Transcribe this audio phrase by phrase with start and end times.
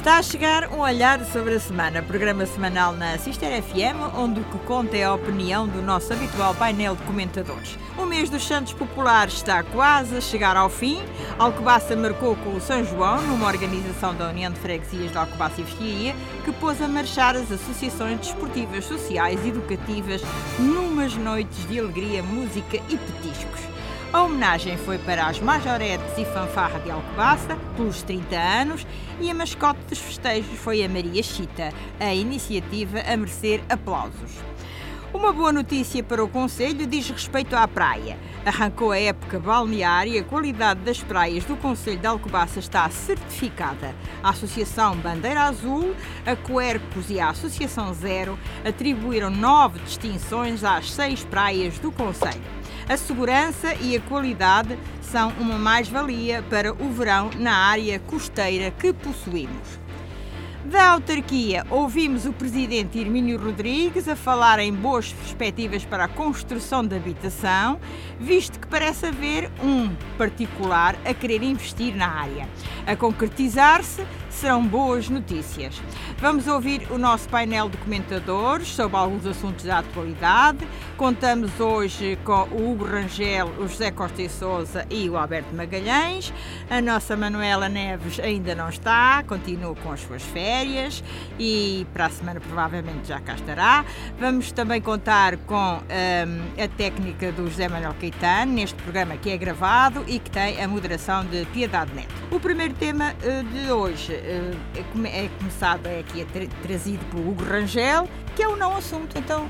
[0.00, 4.44] Está a chegar um olhar sobre a semana, programa semanal na Sister FM, onde o
[4.44, 7.76] que conta é a opinião do nosso habitual painel de comentadores.
[7.98, 11.02] O mês dos Santos Populares está quase a chegar ao fim.
[11.38, 15.64] Alcobaça marcou com o São João, numa organização da União de Freguesias de Alcobaça e
[15.64, 20.22] Vestia, que pôs a marchar as associações desportivas, sociais e educativas
[20.58, 23.79] numas noites de alegria, música e petiscos.
[24.12, 28.84] A homenagem foi para as majoretes e fanfarra de Alcobaça, pelos 30 anos,
[29.20, 34.32] e a mascote dos festejos foi a Maria Chita, a iniciativa a merecer aplausos.
[35.14, 38.18] Uma boa notícia para o Conselho diz respeito à praia.
[38.44, 43.94] Arrancou a época balneária e a qualidade das praias do Conselho de Alcobaça está certificada.
[44.24, 45.94] A Associação Bandeira Azul,
[46.26, 52.59] a Coercos e a Associação Zero atribuíram nove distinções às seis praias do Conselho.
[52.90, 58.92] A segurança e a qualidade são uma mais-valia para o verão na área costeira que
[58.92, 59.78] possuímos.
[60.64, 66.84] Da autarquia, ouvimos o presidente Hermínio Rodrigues a falar em boas perspectivas para a construção
[66.84, 67.78] de habitação,
[68.18, 72.48] visto que parece haver um particular a querer investir na área.
[72.88, 74.04] A concretizar-se,
[74.40, 75.82] serão boas notícias.
[76.16, 80.66] Vamos ouvir o nosso painel de comentadores sobre alguns assuntos da atualidade.
[80.96, 86.32] Contamos hoje com o Hugo Rangel, o José Costa e Souza e o Alberto Magalhães.
[86.70, 91.04] A nossa Manuela Neves ainda não está, continua com as suas férias
[91.38, 93.84] e para a semana provavelmente já cá estará.
[94.18, 99.36] Vamos também contar com um, a técnica do José Manuel Caetano neste programa que é
[99.36, 102.14] gravado e que tem a moderação de Piedade Neto.
[102.30, 107.20] O primeiro tema uh, de hoje é, é começado é aqui é tra trazido por
[107.20, 109.48] Hugo Rangel, que é o não assunto, então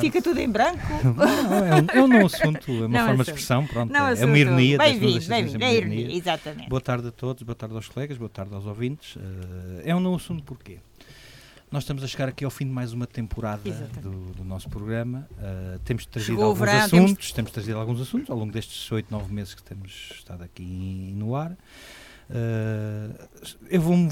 [0.00, 0.80] Fica tudo em branco?
[1.14, 3.24] Não, é, um, é um não assunto, é uma não forma assunto.
[3.24, 3.92] de expressão, pronto.
[3.92, 4.76] Não é uma ironia.
[4.76, 6.68] Bem-vindo, bem-vindo, é ironia, exatamente.
[6.68, 9.14] Boa tarde a todos, boa tarde aos colegas, boa tarde aos ouvintes.
[9.14, 9.20] Uh,
[9.84, 10.78] é um não assunto porquê?
[11.70, 13.70] Nós estamos a chegar aqui ao fim de mais uma temporada
[14.02, 15.28] do, do, nosso programa.
[15.34, 17.32] Uh, temos trazido Chegou alguns verão, assuntos, temos...
[17.32, 21.36] temos trazido alguns assuntos ao longo destes oito, nove meses que temos estado aqui no
[21.36, 21.56] ar.
[22.30, 23.12] Uh,
[23.68, 24.08] eu vou-me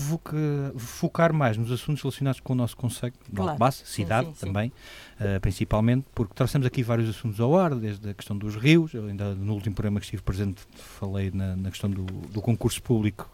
[0.77, 3.51] focar mais nos assuntos relacionados com o nosso conceito de claro.
[3.51, 4.73] Alcobaça, cidade sim, sim, também,
[5.17, 5.25] sim.
[5.25, 9.07] Uh, principalmente, porque trouxemos aqui vários assuntos ao ar, desde a questão dos rios, eu
[9.07, 13.31] ainda no último programa que estive presente falei na, na questão do, do, concurso público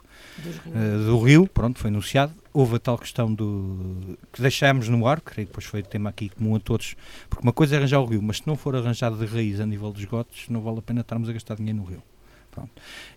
[0.66, 2.34] uh, do Rio, pronto, foi anunciado.
[2.52, 6.28] Houve a tal questão do que deixámos no ar, creio que depois foi tema aqui
[6.28, 6.94] comum a todos,
[7.30, 9.66] porque uma coisa é arranjar o rio, mas se não for arranjado de raiz a
[9.66, 12.02] nível dos esgotos, não vale a pena estarmos a gastar dinheiro no rio.
[12.54, 12.70] Pronto.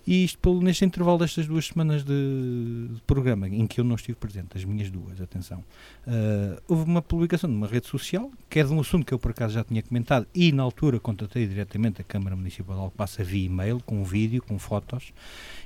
[0.06, 4.18] E isto neste intervalo destas duas semanas de, de, programa, em que eu não estive
[4.18, 5.60] presente, as minhas duas, atenção,
[6.08, 9.30] uh, houve uma publicação numa rede social, que é de um assunto que eu por
[9.30, 13.46] acaso já tinha comentado, e na altura contatei diretamente a Câmara Municipal de Alcobaça via
[13.46, 15.14] e-mail, com vídeo, com fotos,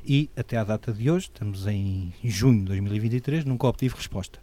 [0.05, 4.37] e até à data de hoje, estamos em junho de 2023, nunca obtive resposta.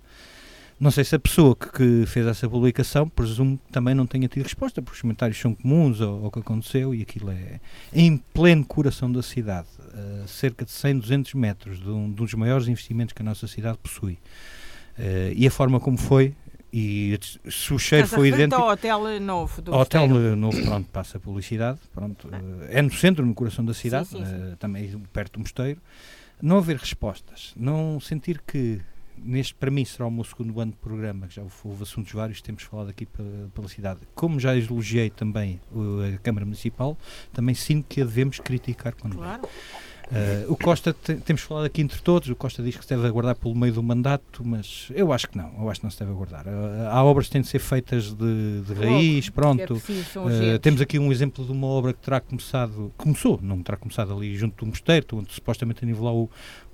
[0.81, 4.29] Não sei se a pessoa que, que, fez essa publicação, presumo que também não tenha
[4.29, 7.59] tido resposta, porque os comentários são comuns ao, ao que aconteceu e aquilo é
[7.93, 12.25] em pleno coração da cidade, uh, cerca de 100, 200 metros de um, de um,
[12.25, 14.19] dos maiores investimentos que a nossa cidade possui.
[14.97, 16.33] Uh, e a forma como foi,
[16.73, 17.19] e
[17.51, 18.61] se o cheiro foi idêntico.
[18.61, 20.07] ao hotel novo do Hotel
[20.37, 24.25] novo, pronto, passa a publicidade, pronto, uh, é no centro, no coração da cidade, sim,
[24.25, 24.57] sim, sim.
[24.61, 25.81] também perto do mosteiro.
[26.41, 28.81] Não haver respostas, não sentir que
[29.25, 32.41] neste para mim será o meu segundo ano de programa, que já houve assuntos vários,
[32.41, 34.01] temos falado aqui pela, pela cidade.
[34.15, 35.61] Como já elogiei também
[36.15, 36.97] a Câmara Municipal,
[37.33, 39.49] também sinto que a devemos criticar quando claro.
[40.09, 43.35] Uh, o Costa, temos falado aqui entre todos, o Costa diz que se deve aguardar
[43.37, 46.13] pelo meio do mandato, mas eu acho que não, eu acho que não se deve
[46.13, 46.47] aguardar.
[46.47, 49.63] Uh, há obras que têm de ser feitas de, de raiz, pronto.
[49.63, 53.63] É preciso, uh, temos aqui um exemplo de uma obra que terá começado, começou, não
[53.63, 56.31] terá começado ali junto do mosteiro, onde supostamente a nivelar o,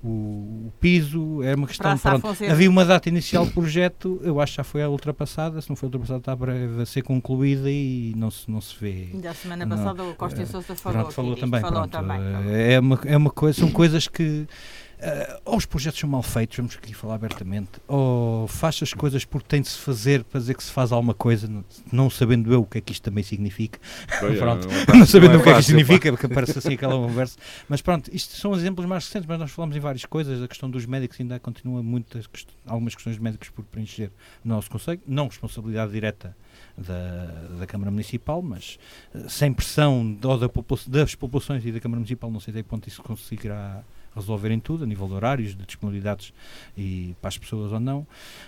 [0.07, 1.97] o, piso, é uma questão.
[1.97, 5.77] Pronto, havia uma data inicial do projeto, eu acho que já foi ultrapassada, se não
[5.77, 9.09] foi ultrapassada, está breve a ser concluída e não se, não se vê.
[9.15, 11.01] Ainda a semana passada o Costa e Sousa falou.
[11.01, 11.61] Pronto, falou também.
[11.61, 12.21] Falou também.
[12.51, 14.47] É, uma, é uma coisa, são coisas que
[14.95, 19.25] Uh, ou os projetos são mal feitos, vamos aqui falar abertamente, ou faz as coisas
[19.25, 21.51] porque tem de se fazer para dizer que se faz alguma coisa,
[21.93, 23.79] não, sabendo eu o que é que isto também significa.
[24.39, 26.75] pronto, não, não sabendo não é o que é que isto significa, porque parece assim
[26.75, 27.39] aquela conversa.
[27.69, 30.43] Mas pronto, isto são exemplos mais recentes, mas nós falamos em várias coisas.
[30.43, 32.29] A questão dos médicos ainda continua muitas,
[32.67, 34.11] algumas questões de médicos por preencher
[34.45, 36.37] no nosso Conselho, não responsabilidade direta
[36.77, 37.27] da,
[37.59, 38.79] da Câmara Municipal, mas
[39.15, 40.49] uh, sem pressão ou da
[40.89, 43.83] das populações e da Câmara Municipal, não sei até que ponto isso conseguirá
[44.15, 46.33] resolverem tudo, a nível de horários, de disponibilidades
[46.77, 48.07] e para as pessoas ou não.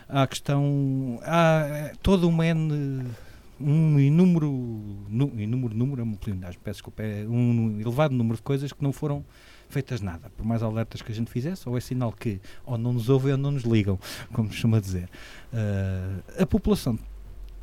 [0.09, 1.19] Há a questão.
[1.23, 3.05] Há eh, toda uma N
[3.59, 4.53] um inúmero,
[5.09, 9.25] inúmero número é uma peço desculpa, é um elevado número de coisas que não foram
[9.69, 10.31] feitas nada.
[10.37, 13.33] Por mais alertas que a gente fizesse, ou é sinal que ou não nos ouvem
[13.33, 13.99] ou não nos ligam,
[14.33, 15.09] como costuma dizer.
[15.53, 16.99] Uh, a população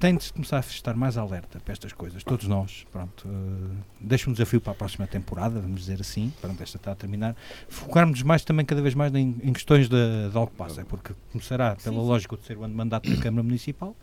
[0.04, 3.72] tem de começar a estar mais alerta para estas coisas, todos nós, pronto, uh,
[4.02, 7.38] deixa um desafio para a próxima temporada, vamos dizer assim, pronto, esta está a terminar,
[7.70, 12.02] focarmos mais também cada vez mais em, em questões de, de passa, porque começará pela
[12.02, 13.96] sim, lógica de ser o ano de mandato da Câmara Municipal,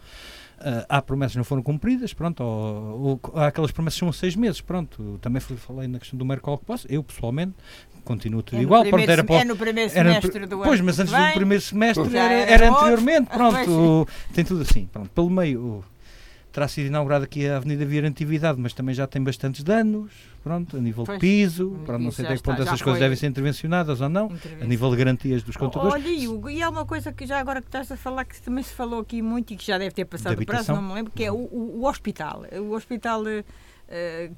[0.60, 4.12] Uh, há promessas que não foram cumpridas, pronto, ou, ou, há aquelas promessas que são
[4.12, 5.18] seis meses, pronto.
[5.22, 6.86] Também falei na questão do Mercola que posso.
[6.86, 7.54] Eu, pessoalmente,
[8.04, 8.84] continuo tudo é igual.
[8.84, 10.64] Pronto, era, é no primeiro semestre era, do ano.
[10.64, 14.06] Pois, mas antes do primeiro semestre era, era, anteriormente, pronto.
[14.34, 15.08] tem tudo assim, pronto.
[15.10, 15.82] Pelo meio,
[16.52, 20.12] terá sido inaugurada aqui a Avenida Via Antividade, mas também já tem bastantes danos,
[20.42, 23.16] pronto, a nível pois, de piso, pronto, não sei até que ponto essas coisas devem
[23.16, 24.30] ser intervencionadas ou não,
[24.60, 25.94] a nível de garantias dos contadores.
[25.94, 28.64] Olha, Hugo, e há uma coisa que já agora que estás a falar, que também
[28.64, 31.12] se falou aqui muito e que já deve ter passado o prazo, não me lembro,
[31.14, 32.44] que é o, o, o hospital.
[32.60, 33.44] O hospital Uh,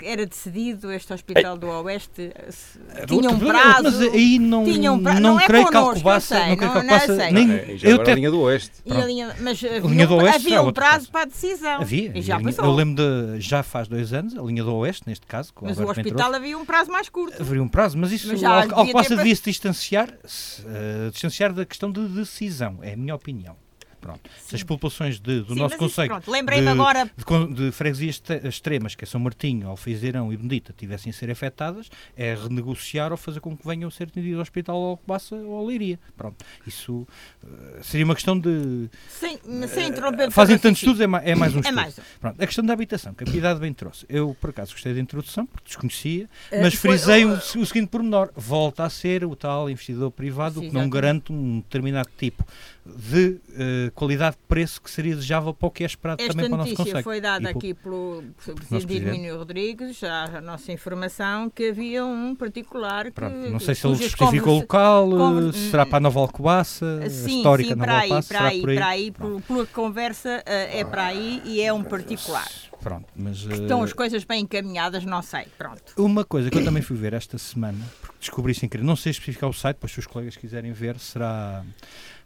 [0.00, 5.02] era decidido este hospital do Oeste uh, tinha um prazo mas aí não, tinha um
[5.02, 7.48] prazo, não, não é creio que Alcobaça não, creio que Alcobaça nem
[7.82, 11.22] eu a linha do Oeste linha, mas havia, linha do Oeste havia um prazo para
[11.22, 11.82] a decisão.
[11.82, 15.02] Havia e já linha, eu lembro de já faz dois anos a linha do Oeste
[15.06, 17.40] neste caso mas o hospital havia um prazo mais curto.
[17.40, 22.08] Havia um prazo mas isso mas Alcobaça devia se distanciar uh, distanciar da questão de
[22.08, 23.61] decisão é a minha opinião
[24.02, 24.28] Pronto.
[24.40, 29.04] Se as populações de, do Sim, nosso conceito lembrei-me agora de, de, freguesias extremas, que
[29.04, 33.56] é São Martinho, Alfeizerão e Bendita, tivessem a ser afetadas, é renegociar ou fazer com
[33.56, 36.00] que venham a ser atendidos ao Hospital ou Alcobaça ou Leiria.
[36.16, 36.44] Pronto.
[36.66, 37.06] Isso
[37.44, 38.90] uh, seria uma questão de.
[39.08, 39.38] Sem,
[39.68, 40.28] sem interromper.
[40.28, 41.74] Uh, fazem tantos estudos, é, é mais um é estudo.
[41.76, 42.00] Mais.
[42.20, 42.42] Pronto.
[42.42, 44.04] A questão da habitação, que a Piedade bem trouxe.
[44.08, 48.32] Eu, por acaso, gostei da introdução, porque desconhecia, uh, mas frisei o, o, seguinte pormenor:
[48.34, 52.44] volta a ser o tal investidor privado Sim, que não garante um determinado tipo
[52.84, 56.50] de uh, qualidade de preço que seria desejável para o que é esperado Esta também
[56.50, 56.98] para o nosso Conselho.
[56.98, 58.24] Esta notícia foi dada aqui pelo
[58.68, 63.12] Presidente Hermínio Rodrigues, a nossa informação, que havia um particular que...
[63.12, 65.52] Pronto, não sei se ele justifica o local, conver...
[65.52, 69.10] será para a Nova Alcobaça, sim, histórica sim, para Nova aí, para aí, para aí,
[69.12, 72.48] por, pela conversa uh, é para aí e é um particular.
[72.82, 73.44] Pronto, mas.
[73.44, 75.46] Estão as coisas bem encaminhadas, não sei.
[75.56, 75.80] Pronto.
[75.96, 79.10] Uma coisa que eu também fui ver esta semana, porque descobri sem querer, não sei
[79.10, 81.64] especificar o site, pois se os colegas quiserem ver, será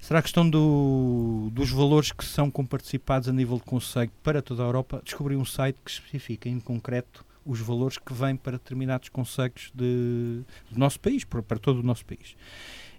[0.07, 4.63] Será a questão do, dos valores que são comparticipados a nível de conselho para toda
[4.63, 5.03] a Europa?
[5.05, 10.43] Descobri um site que especifica em concreto os valores que vêm para determinados conselhos de,
[10.71, 12.37] do nosso país, para, para todo o nosso país.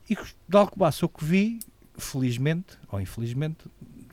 [0.10, 1.60] E de Alcobaça, o que vi,
[1.98, 3.60] felizmente ou infelizmente,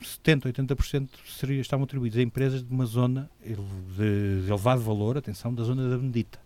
[0.01, 5.65] 70, 80% seria, estavam atribuídos a empresas de uma zona de elevado valor, atenção, da
[5.65, 6.44] zona da Bendita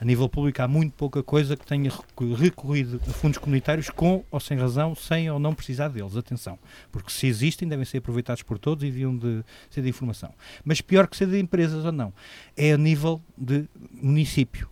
[0.00, 1.90] a nível público há muito pouca coisa que tenha
[2.36, 6.16] recorrido a fundos comunitários com ou sem razão, sem ou não precisar deles.
[6.16, 6.58] Atenção,
[6.92, 10.32] porque se existem, devem ser aproveitados por todos e deviam de ser de informação.
[10.64, 12.12] Mas pior que ser de empresas ou não,
[12.56, 14.68] é a nível de município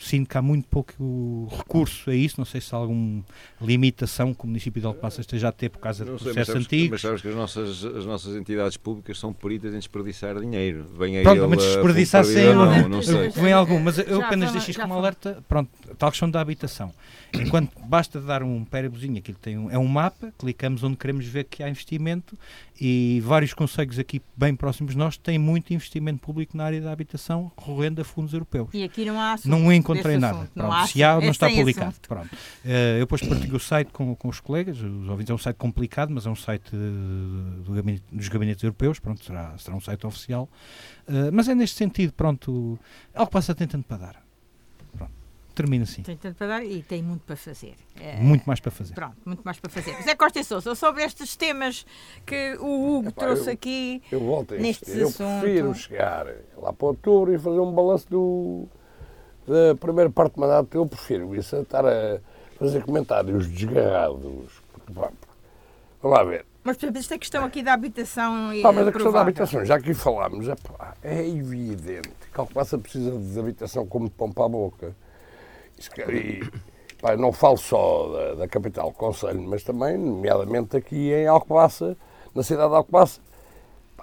[0.00, 3.22] sinto que há muito pouco recurso a isso, não sei se há alguma
[3.60, 6.92] limitação que o município de Alcobaça esteja a ter por causa do processo antigo.
[6.92, 10.86] Mas sabes que as nossas, as nossas entidades públicas são peritas em desperdiçar dinheiro.
[10.98, 13.28] Vem pronto, mas desperdiçar sem não, não sei.
[13.28, 16.92] Vem algum, mas eu apenas deixo isto como alerta, pronto, tal questão da habitação.
[17.32, 21.44] Enquanto basta dar um pérebozinho, aquilo tem um, é um mapa, clicamos onde queremos ver
[21.44, 22.36] que há investimento
[22.80, 26.90] e vários conselhos aqui bem próximos de nós têm muito investimento público na área da
[26.90, 28.68] habitação recorrendo a fundos europeus.
[28.72, 30.38] E aqui não há Não encontrei nada.
[30.38, 31.94] Pronto, não se há, não está publicado.
[32.06, 32.32] Pronto.
[32.32, 35.56] Uh, eu depois partilho o site com, com os colegas, os ouvintes é um site
[35.56, 39.80] complicado, mas é um site uh, do gabinete, dos gabinetes europeus, pronto, será, será um
[39.80, 40.48] site oficial.
[41.08, 42.78] Uh, mas é neste sentido, pronto,
[43.14, 44.30] algo passa tentando para dar
[45.60, 46.02] termina assim.
[46.02, 47.74] Tem tanto para dar e tem muito para fazer.
[48.00, 48.94] É, muito mais para fazer.
[48.94, 49.94] Pronto, muito mais para fazer.
[50.02, 51.84] Zé Costa e Sousa, sobre estes temas
[52.24, 54.02] que o Hugo Epá, trouxe eu, aqui.
[54.10, 54.90] Eu volto a este.
[54.90, 56.26] Eu prefiro chegar
[56.56, 58.68] lá para outubro e fazer um balanço do,
[59.50, 60.74] da primeira parte do mandato.
[60.76, 62.20] Eu prefiro isso a estar a
[62.58, 64.62] fazer comentários desgarrados.
[64.88, 66.46] Vamos lá ver.
[66.62, 68.54] Mas, por exemplo, esta questão aqui da habitação.
[68.54, 72.78] E mas a questão da habitação, já aqui falámos, é, pá, é evidente que Alcobaça
[72.78, 74.94] precisa de habitação como de pão para a boca.
[76.08, 76.46] E,
[77.00, 81.96] pá, não falo só da, da capital Conselho, mas também, nomeadamente aqui em Alcobaça,
[82.34, 83.20] na cidade de Alcobaça,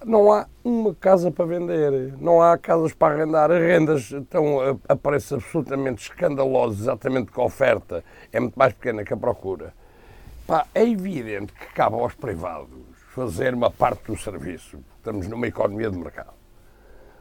[0.06, 4.94] não há uma casa para vender, não há casas para arrendar, as rendas estão a,
[4.94, 9.74] a preços absolutamente escandalosos, exatamente que a oferta é muito mais pequena que a procura.
[10.46, 12.70] Pá, é evidente que cabe aos privados
[13.14, 16.34] fazer uma parte do serviço, estamos numa economia de mercado.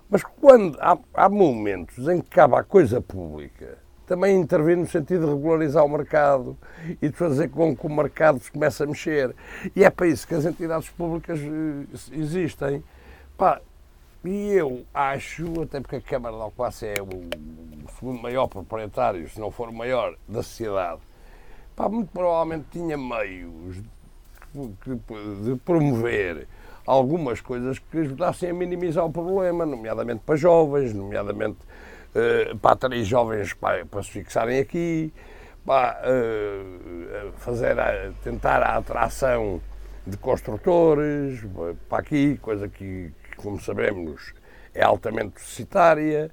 [0.08, 5.26] Mas quando há, há momentos em que cabe à coisa pública também intervir no sentido
[5.26, 6.56] de regularizar o mercado
[7.02, 9.34] e de fazer com que o mercado comece a mexer.
[9.74, 12.82] E é para isso que as entidades públicas eh, existem.
[13.36, 13.60] Pá,
[14.24, 19.38] E eu acho, até porque a Câmara de Alcobaça é o segundo maior proprietário, se
[19.38, 21.00] não for o maior, da sociedade,
[21.76, 23.76] pá, muito provavelmente tinha meios
[24.54, 26.48] de promover
[26.86, 31.58] algumas coisas que ajudassem a minimizar o problema, nomeadamente para jovens, nomeadamente
[32.16, 35.12] uh, para atrair jovens para, para, se fixarem aqui,
[35.64, 39.60] para uh, fazer a, tentar a atração
[40.06, 41.40] de construtores
[41.88, 44.32] para aqui, coisa que como sabemos,
[44.74, 46.30] é altamente necessitária.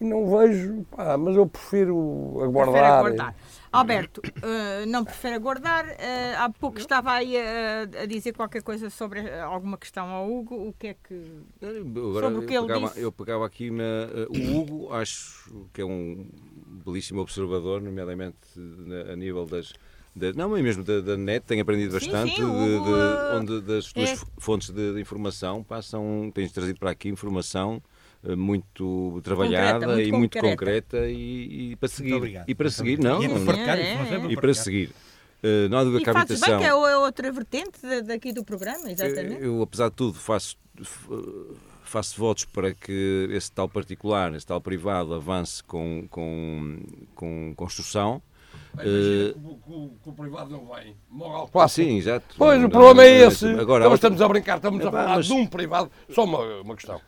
[0.00, 2.74] E não vejo, pá, mas eu prefiro aguardar.
[2.74, 3.34] Prefiro aguardar.
[3.74, 5.84] Alberto, uh, não prefere aguardar.
[5.84, 10.68] Uh, há pouco estava aí a, a, dizer qualquer coisa sobre alguma questão ao Hugo.
[10.68, 11.42] O que é que.
[11.60, 13.00] Agora, sobre o que ele pegava, disse?
[13.00, 13.82] Eu pegava aqui na.
[13.82, 16.24] Uh, o Hugo, acho que é um
[16.84, 19.72] belíssimo observador, nomeadamente na, a nível das.
[20.14, 23.60] Da, não, mas mesmo da, da, net, tenho aprendido sim, bastante, sim, de, de, onde
[23.62, 24.16] das tuas é.
[24.38, 27.93] fontes de, de, informação passam, tens trazido para aqui informação eh,
[28.36, 32.42] muito trabalhada concreta, muito e muito concreta e, e para seguir.
[32.46, 33.22] E para seguir, não.
[33.22, 34.90] E, não, é, e para seguir.
[35.44, 36.48] Uh, não há dúvida que a habitação.
[36.48, 39.44] Bem que é outra vertente daqui do programa, exatamente.
[39.44, 40.56] Eu, apesar de tudo, faço,
[41.82, 46.80] faço votos para que esse tal particular, esse tal privado, avance com, com,
[47.14, 48.22] com construção.
[48.72, 50.96] Bem, uh, que, que, o privado não vem.
[51.10, 52.34] Moral ah, sim, exato.
[52.38, 53.46] Pois, o problema é esse.
[53.46, 55.26] Agora, então, estamos a brincar, estamos a falar mas...
[55.26, 55.90] de um privado.
[56.08, 57.00] Só uma, uma questão.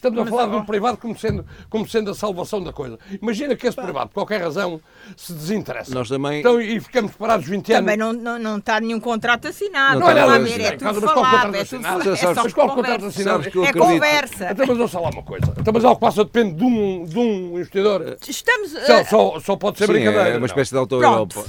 [0.00, 2.98] Estamos a falar de um privado como sendo, como sendo a salvação da coisa.
[3.20, 4.80] Imagina que esse privado, por qualquer razão,
[5.14, 5.94] se desinteressa.
[5.94, 6.40] Nós também...
[6.40, 7.80] Então, e ficamos parados 20 anos.
[7.80, 10.00] Também não, não, não está nenhum contrato assinado.
[10.00, 12.40] Não, não, não, ver, é tudo falado, é tudo assinado.
[12.42, 13.46] Mas qual contrato assinado?
[13.46, 14.52] É conversa.
[14.52, 15.54] Então, mas vou falar uma coisa.
[15.58, 18.16] Então, mas algo passa depende de um, de um investidor.
[18.26, 18.70] Estamos...
[18.70, 20.28] Só, só, só pode ser Sim, brincadeira.
[20.30, 21.42] É uma espécie de auto-Europa.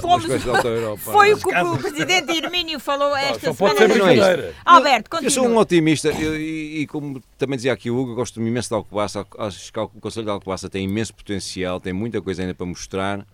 [0.98, 3.56] Foi o que o Presidente Irmínio falou esta semana.
[3.56, 4.54] Só pode ser brincadeira.
[4.62, 5.26] Alberto, continua.
[5.26, 9.26] Eu sou um otimista e, como também dizia aqui o Hugo, gosto imenso de Alcobaça
[9.38, 13.26] acho que o Conselho de Alcobaça tem imenso potencial, tem muita coisa ainda para mostrar.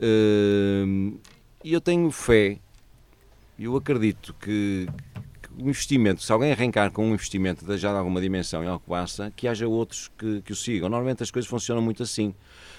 [0.00, 1.18] Hum,
[1.64, 2.58] e eu tenho fé,
[3.58, 4.86] eu acredito que,
[5.42, 8.68] que, o investimento, se alguém arrancar com um investimento de já de alguma dimensão em
[8.68, 10.88] Alcobaça, que haja outros que, que o sigam.
[10.88, 12.32] Normalmente as coisas funcionam muito assim.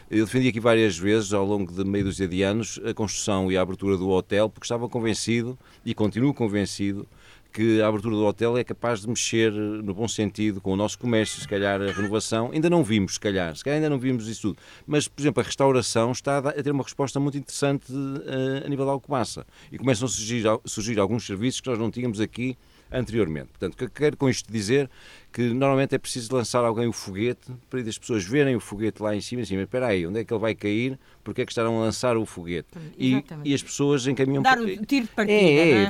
[0.10, 3.58] Eu defendi aqui várias vezes, ao longo de meio dúzia de anos, a construção e
[3.58, 7.06] a abertura do hotel, porque estava convencido, e continuo convencido,
[7.52, 11.00] que a abertura do hotel é capaz de mexer, no bom sentido, com o nosso
[11.00, 12.52] comércio, se calhar a renovação.
[12.52, 14.60] Ainda não vimos, se calhar, se calhar ainda não vimos isso tudo.
[14.86, 18.86] Mas, por exemplo, a restauração está a ter uma resposta muito interessante uh, a nível
[18.86, 19.46] da Alcobaça.
[19.72, 22.58] E começam a surgir, surgir alguns serviços que nós não tínhamos aqui
[22.92, 23.50] anteriormente.
[23.50, 24.90] Portanto, o que quero com isto dizer
[25.32, 29.16] que normalmente é preciso lançar alguém o foguete para as pessoas verem o foguete lá
[29.16, 30.98] em cima e assim, mas espera aí, onde é que ele vai cair?
[31.24, 32.70] Porque é que estarão a lançar o foguete?
[32.98, 34.42] E, e, as pessoas encaminham...
[34.42, 35.90] Dar o tiro de partida, é, é, é?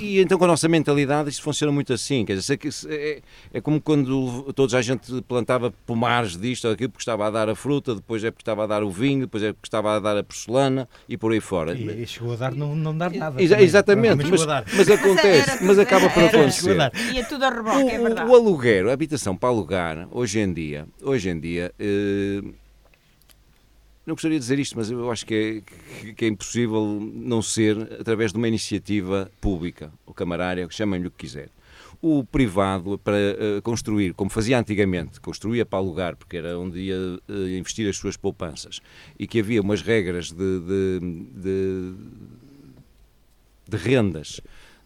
[0.00, 2.58] E então com a nossa mentalidade isto funciona muito assim, quer dizer,
[2.88, 3.22] é,
[3.52, 7.48] é como quando toda a gente plantava pomares disto ou daquilo porque estava a dar
[7.48, 9.98] a fruta, depois é porque estava a dar o vinho, depois é porque estava a
[9.98, 11.74] dar a porcelana e por aí fora.
[11.74, 13.42] E, e chegou a dar não, não dar nada.
[13.42, 14.46] Exa exatamente, mas,
[14.76, 16.76] mas, acontece, mas acaba por acontecer.
[17.12, 18.30] E é tudo a reboque, é verdade.
[18.30, 22.42] O aluguer, a habitação para alugar, hoje em dia, hoje em dia, eh,
[24.04, 25.64] não gostaria de dizer isto, mas eu acho que
[26.04, 31.10] é, que é impossível não ser através de uma iniciativa pública, ou camarária, chamem-lhe o
[31.10, 31.48] que quiser.
[32.02, 36.96] O privado, para uh, construir, como fazia antigamente, construía para alugar, porque era onde ia
[36.96, 38.80] uh, investir as suas poupanças,
[39.18, 41.00] e que havia umas regras de, de,
[41.34, 41.94] de,
[43.68, 44.40] de rendas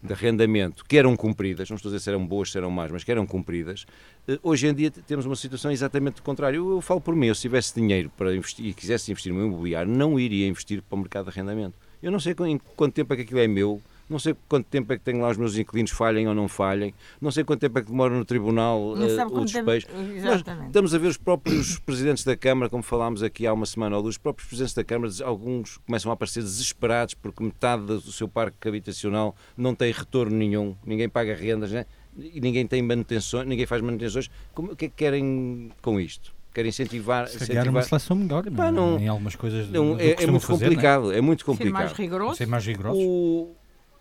[0.05, 2.91] de arrendamento que eram cumpridas, não estou a dizer se eram boas, se eram más,
[2.91, 3.85] mas que eram cumpridas,
[4.27, 6.57] eh, hoje em dia temos uma situação exatamente contrária.
[6.57, 9.45] Eu, eu falo por mim, eu se tivesse dinheiro para investir e quisesse investir no
[9.45, 11.75] imobiliário, não iria investir para o mercado de arrendamento.
[12.01, 14.91] Eu não sei em quanto tempo é que aquilo é meu, não sei quanto tempo
[14.93, 17.79] é que tenho lá os meus inquilinos falhem ou não falhem, não sei quanto tempo
[17.79, 19.87] é que demora no tribunal uh, o despejo.
[20.23, 23.95] Nós estamos a ver os próprios presidentes da Câmara, como falámos aqui há uma semana
[23.95, 28.11] ou duas, os próprios presidentes da Câmara, alguns começam a aparecer desesperados porque metade do
[28.11, 31.85] seu parque habitacional não tem retorno nenhum, ninguém paga rendas, né?
[32.17, 34.29] e ninguém tem manutenções, ninguém faz manutenções.
[34.53, 36.33] Como, o que é que querem com isto?
[36.53, 37.27] querem incentivar.
[37.27, 37.67] Se incentivar...
[37.67, 39.69] uma seleção melhor, não, não, em algumas coisas.
[39.69, 41.17] Não, é, é, muito fazer, complicado, é?
[41.17, 41.21] é?
[41.21, 41.73] muito complicado.
[41.73, 42.35] Ser mais rigoroso.
[42.35, 42.99] Ser mais rigoroso.
[43.01, 43.55] O,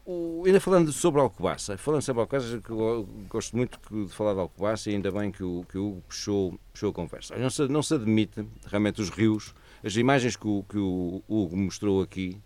[0.04, 2.72] o, ainda falando sobre Alcobaça, falando sobre Alcobaça, que
[3.28, 6.60] gosto muito de falar de Alcobaça e ainda bem que o, que o Hugo puxou,
[6.72, 7.36] puxou a conversa.
[7.36, 11.56] Não se, não se admite realmente os rios, as imagens que o, que o Hugo
[11.56, 12.38] mostrou aqui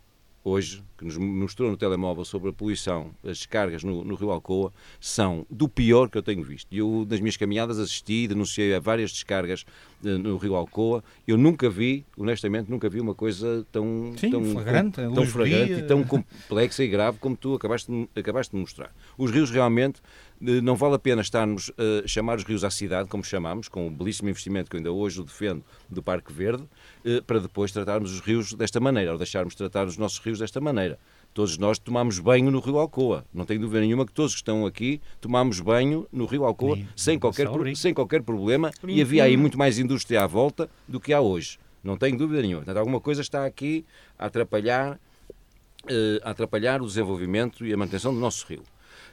[0.44, 4.72] hoje, que nos mostrou no telemóvel sobre a poluição, as descargas no, no, Rio Alcoa,
[5.00, 6.72] são do pior que eu tenho visto.
[6.72, 9.64] Eu, nas minhas caminhadas, assisti e denunciei a várias descargas
[10.02, 11.02] uh, no Rio Alcoa.
[11.26, 15.72] Eu nunca vi, honestamente, nunca vi uma coisa tão, Sim, tão flagrante, com, tão flagrante
[15.72, 18.92] e tão complexa e grave como tu acabaste acabaste de mostrar.
[19.16, 20.00] Os rios realmente
[20.40, 23.90] não vale a pena estarmos a chamar os rios à cidade, como chamamos, com o
[23.90, 26.64] belíssimo investimento que eu ainda hoje o defendo do Parque Verde,
[27.26, 30.98] para depois tratarmos os rios desta maneira, ou deixarmos tratar os nossos rios desta maneira.
[31.34, 33.24] Todos nós tomamos banho no Rio Alcoa.
[33.32, 36.88] Não tenho dúvida nenhuma que todos que estão aqui tomamos banho no Rio Alcoa Sim,
[36.96, 41.12] sem, qualquer, sem qualquer problema e havia aí muito mais indústria à volta do que
[41.12, 41.58] há hoje.
[41.82, 42.62] Não tenho dúvida nenhuma.
[42.62, 43.84] Portanto, alguma coisa está aqui
[44.18, 44.94] a atrapalhar,
[45.84, 48.62] uh, a atrapalhar o desenvolvimento e a manutenção do nosso rio.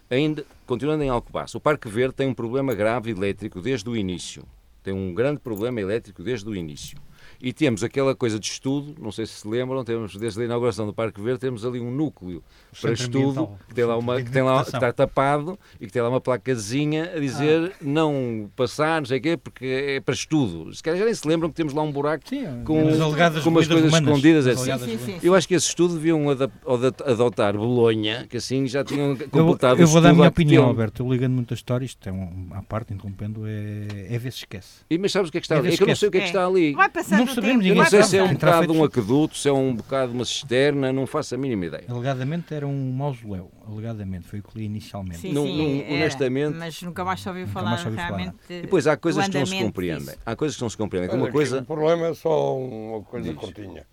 [0.09, 4.43] Ainda, continuando em Alcobaça, o Parque Verde tem um problema grave elétrico desde o início.
[4.83, 6.97] Tem um grande problema elétrico desde o início.
[7.42, 10.86] E temos aquela coisa de estudo, não sei se se lembram, temos desde a inauguração
[10.86, 12.44] do Parque Verde, temos ali um núcleo
[12.82, 16.01] para estudo que tem lá uma que tem lá que está tapado e que tem
[16.01, 17.77] lá uma placazinha a dizer ah.
[17.82, 20.74] não passar, não sei o quê, porque é para estudo.
[20.74, 23.68] Se calhar já nem se lembram que temos lá um buraco sim, com, com umas
[23.68, 24.77] coisas humanas, escondidas assim.
[24.77, 29.80] Sim, sim, Eu acho que esse estudo deviam adotar Bolonha, que assim já tinham completado
[29.80, 31.04] eu, eu vou dar a minha opinião, Alberto.
[31.04, 34.82] Eu ligando muita história, isto é um, à parte, interrompendo, é, é ver se esquece.
[34.89, 35.74] E, mas sabes o que é que está é ali?
[35.74, 36.74] É que eu não sei o que é que está ali.
[36.74, 39.75] Vai passar não sabemos, não sei se é um bocado um aqueduto, se é um
[39.75, 41.86] bocado uma cisterna, não faço a mínima ideia.
[41.89, 45.20] Alegadamente era um mausoléu, alegadamente, foi o que li inicialmente.
[45.20, 46.55] Sim, não, não, honestamente.
[46.58, 48.36] Mas nunca mais se ouviu falar realmente.
[48.50, 50.15] E depois há coisas que não se compreendem.
[50.25, 51.15] Há coisas que não se compreendem.
[51.15, 51.60] Uma coisa...
[51.60, 53.38] O problema é só uma coisa Diz.
[53.38, 53.86] curtinha.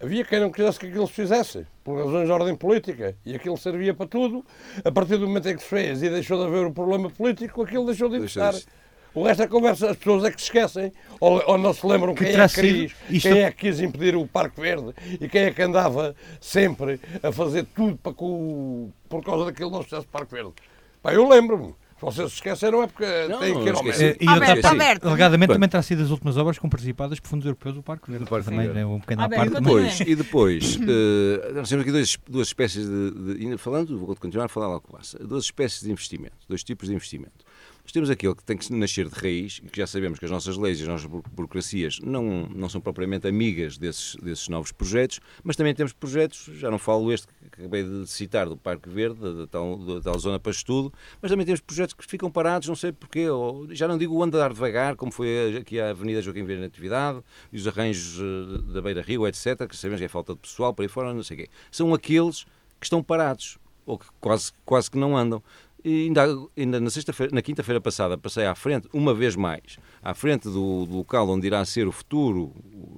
[0.00, 3.56] Havia quem não quisesse que aquilo se fizesse, por razões de ordem política, e aquilo
[3.56, 4.44] servia para tudo.
[4.84, 7.62] A partir do momento em que se fez e deixou de haver o problema político,
[7.62, 8.54] aquilo deixou de interessar.
[9.14, 12.14] O resto da conversa, as pessoas é que se esquecem ou, ou não se lembram
[12.14, 13.28] que quem é que quis, isto...
[13.28, 17.30] quem é que quis impedir o Parque Verde e quem é que andava sempre a
[17.30, 20.52] fazer tudo para que o, por causa daquele não sucesso Parque Verde.
[21.00, 21.74] Pá, eu lembro-me.
[21.96, 24.24] Se vocês se esqueceram é porque não, têm que ir ao médico.
[24.24, 27.74] E outra parte, alegadamente também terá sido as últimas obras com participadas por fundos europeus
[27.76, 28.26] do Parque Verde.
[28.26, 29.52] Parque também é um bocadinho à parte.
[29.52, 34.16] E depois, e depois uh, nós temos aqui dois, duas espécies de, de, Falando, vou
[34.16, 37.44] continuar a falar lá com a Duas espécies de investimento, dois tipos de investimento.
[37.84, 40.56] Nós temos aquilo que tem que nascer de raiz, que já sabemos que as nossas
[40.56, 45.54] leis e as nossas burocracias não, não são propriamente amigas desses, desses novos projetos, mas
[45.54, 49.46] também temos projetos, já não falo este que acabei de citar, do Parque Verde, da
[49.46, 52.90] tal, da tal zona para estudo, mas também temos projetos que ficam parados, não sei
[52.90, 56.62] porquê, ou, já não digo o andar devagar, como foi aqui a Avenida Joaquim Vieira
[56.62, 60.40] Natividade, e os arranjos eh, da Beira Rio, etc., que sabemos que é falta de
[60.40, 61.48] pessoal, para aí fora, não sei o quê.
[61.70, 62.44] São aqueles
[62.80, 65.42] que estão parados, ou que quase, quase que não andam.
[65.84, 66.24] E ainda,
[66.56, 70.86] ainda na, sexta-feira, na quinta-feira passada passei à frente, uma vez mais, à frente do,
[70.86, 72.54] do, local onde irá ser o futuro,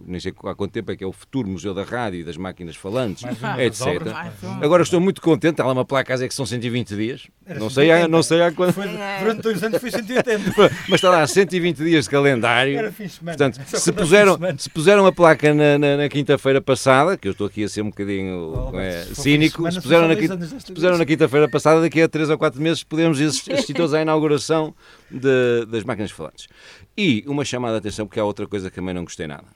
[0.06, 2.36] nem sei há quanto tempo é que é o futuro Museu da Rádio e das
[2.36, 3.24] Máquinas Falantes,
[3.58, 4.14] etc.
[4.62, 7.26] Agora estou muito contente, está lá uma placa a dizer que são 120 dias.
[7.58, 8.74] não sei, há, não sei há quanto.
[8.74, 10.52] Foi, durante dois anos foi 180.
[10.88, 12.78] Mas está lá 120 dias de calendário.
[12.78, 13.36] Era fim de semana.
[13.36, 17.48] Portanto, se puseram, se puseram a placa na, na, na quinta-feira passada, que eu estou
[17.48, 20.14] aqui a ser um bocadinho oh, é, cínico, se puseram, na,
[20.60, 24.02] se puseram na quinta-feira passada, daqui a 3 ou 4 meses podemos assistir todos à
[24.02, 24.74] inauguração
[25.10, 26.48] de, das máquinas falantes.
[26.96, 29.46] E uma chamada de atenção, porque há outra coisa que também não gostei nada.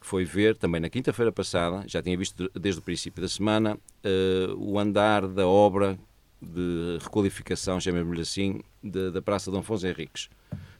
[0.00, 3.74] Que foi ver, também na quinta-feira passada, já tinha visto desde o princípio da semana,
[3.76, 5.98] uh, o andar da obra
[6.40, 10.28] de requalificação, chamemos-lhe assim, de, da Praça Dom Afonso Henriques,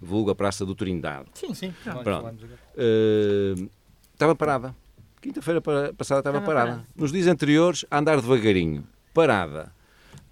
[0.01, 1.29] vulga Praça do Trindade.
[1.35, 1.73] Sim, sim.
[2.03, 2.45] Pronto.
[2.75, 3.71] Uh,
[4.13, 4.75] estava parada.
[5.21, 5.61] Quinta-feira
[5.97, 6.71] passada estava parada.
[6.71, 6.87] parada.
[6.97, 8.85] Nos dias anteriores, a andar devagarinho.
[9.15, 9.73] Parada.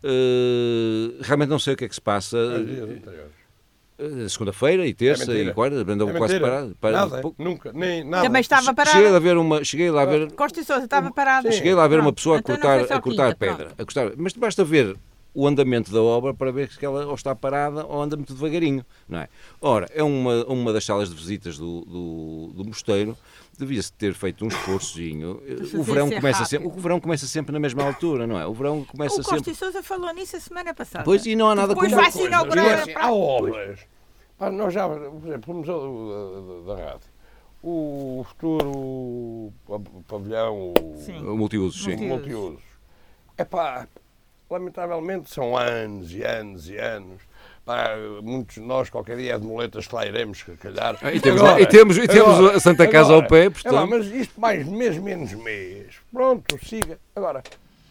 [0.02, 2.36] Uh, realmente não sei o que é que se passa.
[3.98, 6.74] Uh, Segunda-feira e terça é e quarta, andou é quase parado.
[6.82, 8.24] nada, nunca, nem nada.
[8.24, 8.96] Também estava parado.
[8.96, 9.62] Cheguei a ver uma.
[9.62, 10.32] Cheguei lá a ver.
[10.32, 11.52] Costa e Sousa estava parado.
[11.52, 13.72] Cheguei lá a ver uma pessoa a então cortar, a cortar pedra.
[13.76, 14.96] A cortar, mas basta ver
[15.34, 18.84] o andamento da obra para ver se ela ou está parada ou anda muito devagarinho,
[19.08, 19.28] não é?
[19.60, 23.16] Ora, é uma, uma das salas de visitas do, do, do mosteiro
[23.60, 25.40] devia-se ter feito um esforçozinho.
[25.74, 28.46] O verão, começa sempre, o verão começa sempre na mesma altura, não é?
[28.46, 29.40] O verão começa o sempre...
[29.40, 31.04] O Costa Sousa falou nisso a semana passada.
[31.04, 32.02] Pois, e não há nada Depois como...
[32.02, 32.84] vai-se inaugurar...
[32.96, 33.80] Há obras.
[34.36, 37.08] Pá, nós já, por exemplo, o Museu da, da Rádio,
[37.62, 39.52] o futuro
[40.06, 40.74] pavilhão...
[40.96, 41.18] Sim.
[41.26, 41.96] O multiusos, sim.
[41.96, 42.62] Multiusos.
[43.36, 43.86] É pá,
[44.50, 47.22] lamentavelmente são anos e anos e anos
[47.64, 47.90] Pá,
[48.22, 50.98] muitos de nós, qualquer dia, é de moletas que lá iremos, se calhar.
[51.02, 53.50] Ah, e temos, agora, e temos, e temos agora, a Santa Casa agora, ao pé,
[53.50, 53.74] portanto.
[53.74, 55.96] É lá, mas isto mais mês, menos mês.
[56.12, 56.98] Pronto, siga.
[57.14, 57.42] Agora,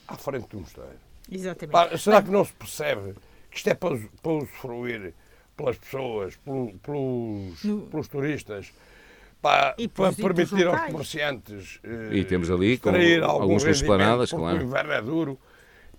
[0.07, 0.89] à frente do mosteiro.
[1.31, 1.71] Exatamente.
[1.71, 3.13] Pá, será que não se percebe
[3.51, 5.13] que isto é para, para usufruir
[5.55, 7.81] pelas pessoas, pelos, pelos, no...
[7.83, 8.71] pelos turistas?
[9.41, 12.89] Para, para permitir aos comerciantes eh, e temos ali com
[13.23, 14.57] alguns com esplanadas, claro.
[14.57, 15.39] o inverno é duro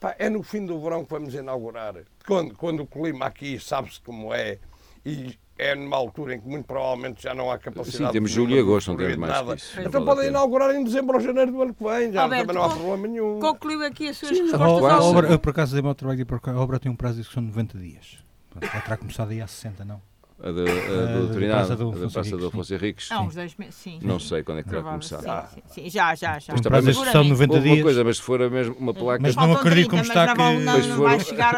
[0.01, 1.95] Pá, é no fim do verão que vamos inaugurar.
[2.27, 4.59] Quando, quando o clima aqui sabe-se como é
[5.05, 8.07] e é numa altura em que muito provavelmente já não há capacidade.
[8.07, 9.57] Sim, temos julho e agosto, não temos mais nada.
[9.85, 12.71] Então podem inaugurar em dezembro ou janeiro do ano que vem, já Alberto, também não
[12.71, 13.41] há problema nenhum.
[13.41, 14.91] Concluiu aqui as suas Sim, respostas.
[14.91, 17.21] A obra, eu por acaso dei-me ao trabalho e a obra tem um prazo de
[17.21, 18.19] execução de 90 dias.
[18.59, 20.01] Ela terá começado aí há 60, não?
[20.43, 23.13] A, de, a do veterinário, a da Praça do Afonso Henriques.
[23.13, 23.99] Há uns dois meses, sim.
[24.03, 25.23] Não sei quando é que terá começado.
[25.23, 26.55] Sim, sim, sim, já, já, já.
[26.55, 27.77] Mas também são 90 dias.
[27.77, 29.23] Uma coisa, mas se for a mesma, uma placa...
[29.23, 30.41] Mas não acredito como está que...
[30.41, 31.11] Mas, for,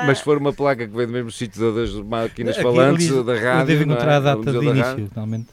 [0.07, 3.67] mas se for uma placa que vem do mesmo sítio das máquinas falantes, da rádio...
[3.67, 5.49] Deve encontrar a data de início, realmente.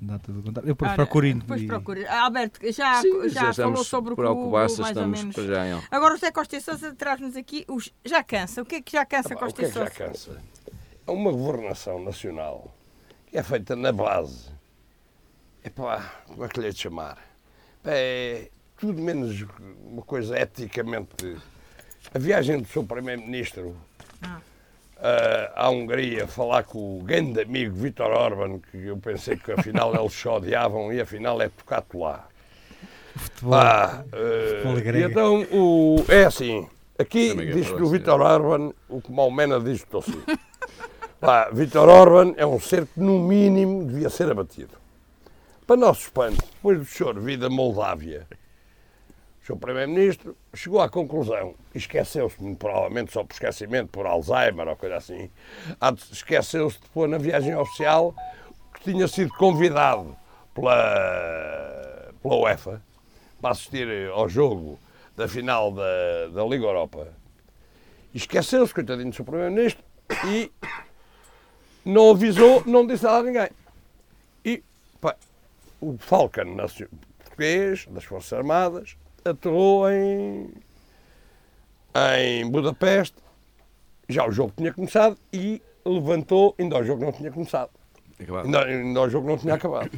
[0.00, 0.64] Data do contato.
[0.64, 1.66] Eu depois procuro Depois e...
[1.66, 2.00] procuro.
[2.08, 5.34] Alberto, já, Sim, já, já falou sobre o clube, mais estamos ou menos.
[5.34, 5.80] Já, é.
[5.90, 8.62] Agora o José Costa Sousa traz-nos aqui os já cansa.
[8.62, 9.84] O que é que já cansa ah, Costa Sousa?
[9.84, 10.55] O que é que já cansa?
[11.06, 12.74] É uma governação nacional
[13.28, 14.50] que é feita na base.
[15.62, 17.18] É pá, como é que lhe é de chamar?
[17.84, 19.46] É tudo menos
[19.84, 21.36] uma coisa eticamente.
[22.12, 23.76] A viagem do seu Primeiro-Ministro
[24.20, 24.40] ah.
[24.96, 29.94] uh, à Hungria falar com o grande amigo Vítor Orban, que eu pensei que afinal
[29.94, 32.26] eles só odiavam e afinal é tocado lá.
[33.14, 33.54] Futebol.
[33.54, 36.68] Ah, uh, e então o, é assim.
[36.98, 40.18] Aqui diz do Vítor Orban o que Maumena diz do Tossi.
[41.18, 44.76] Pá, Vítor Orban é um ser que, no mínimo, devia ser abatido.
[45.66, 48.26] Para nosso espanto, depois do senhor vir da Moldávia,
[49.42, 54.96] o senhor Primeiro-Ministro chegou à conclusão, esqueceu-se, provavelmente só por esquecimento, por Alzheimer ou coisa
[54.96, 55.30] assim,
[56.12, 58.14] esqueceu-se de pôr na viagem oficial
[58.74, 60.14] que tinha sido convidado
[60.54, 62.82] pela, pela UEFA
[63.40, 64.78] para assistir ao jogo
[65.16, 67.08] da final da, da Liga Europa.
[68.12, 69.82] Esqueceu-se, coitadinho do seu Primeiro-Ministro,
[70.26, 70.52] e
[71.86, 73.48] não avisou, não disse nada a ninguém.
[74.44, 74.62] E
[75.00, 75.14] pá,
[75.80, 76.56] o Falcon
[77.16, 80.52] português, das Forças Armadas, aterrou em,
[82.18, 83.16] em Budapeste.
[84.08, 87.70] Já o jogo tinha começado e levantou, ainda o jogo não tinha começado.
[88.18, 89.90] Ainda, ainda o jogo não tinha acabado.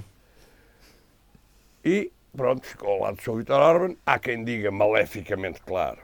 [1.83, 3.37] E pronto, ficou ao lado do Sr.
[3.37, 3.97] Vitor Orban.
[4.05, 6.01] Há quem diga maleficamente claro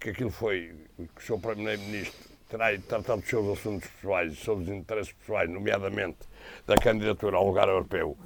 [0.00, 1.38] que aquilo foi que o Sr.
[1.38, 6.18] Primeiro-Ministro terá tratado dos seus assuntos pessoais, dos seus interesses pessoais, nomeadamente
[6.66, 8.16] da candidatura ao lugar europeu,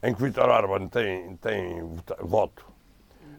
[0.00, 1.82] em que Vítor Orban tem, tem
[2.20, 2.64] voto.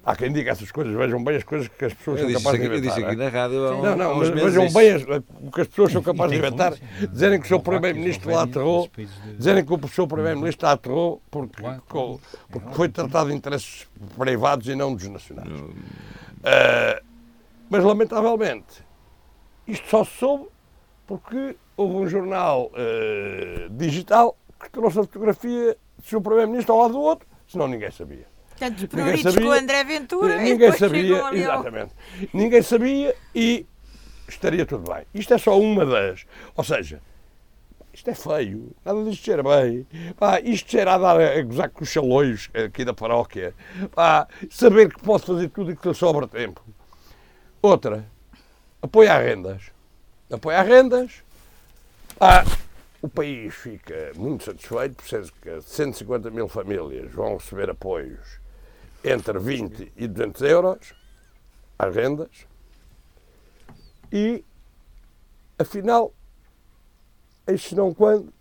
[0.06, 2.60] Há quem diga essas coisas, vejam bem as coisas que as pessoas eu são capazes
[2.60, 2.97] aqui, de inventar.
[2.97, 5.67] Eu disse aqui na rádio há Não, não, mas vejam bem as, o que as
[5.67, 6.73] pessoas são capazes de inventar.
[7.10, 8.91] Dizerem que o seu Primeiro-Ministro lá aterrou,
[9.38, 11.63] dizerem que o seu Primeiro-Ministro lá aterrou porque,
[12.51, 15.49] porque foi tratado de interesses privados e não dos nacionais.
[15.49, 17.01] Uh,
[17.69, 18.84] mas, lamentavelmente,
[19.67, 20.47] isto só se soube
[21.08, 26.93] porque houve um jornal uh, digital que trouxe a fotografia do seu Primeiro-Ministro ao lado
[26.93, 28.26] do outro, senão ninguém sabia.
[28.58, 31.93] Tantos prioritos com o André Ventura ninguém sabia, exatamente.
[32.34, 33.65] Ninguém sabia e
[34.28, 35.06] estaria tudo bem.
[35.13, 36.26] Isto é só uma das.
[36.56, 37.02] Ou seja,
[37.93, 39.86] isto é feio, nada disto cheira bem.
[40.17, 43.54] Pá, isto cheira a dar a, gozar com os chaloios aqui da paróquia.
[43.93, 46.62] Pá, saber que posso fazer tudo e que lhe sobra tempo.
[47.62, 48.06] Outra,
[48.83, 49.71] apoio a rendas.
[50.29, 51.23] Apoio a rendas.
[52.19, 52.43] Ah,
[53.01, 58.39] o país fica muito satisfeito, por cerca de 150 mil famílias vão receber apoios
[59.03, 60.93] entre 20 e 200 euros
[61.79, 62.45] às rendas.
[64.11, 64.43] E,
[65.57, 66.13] afinal,
[67.47, 68.31] eis não quando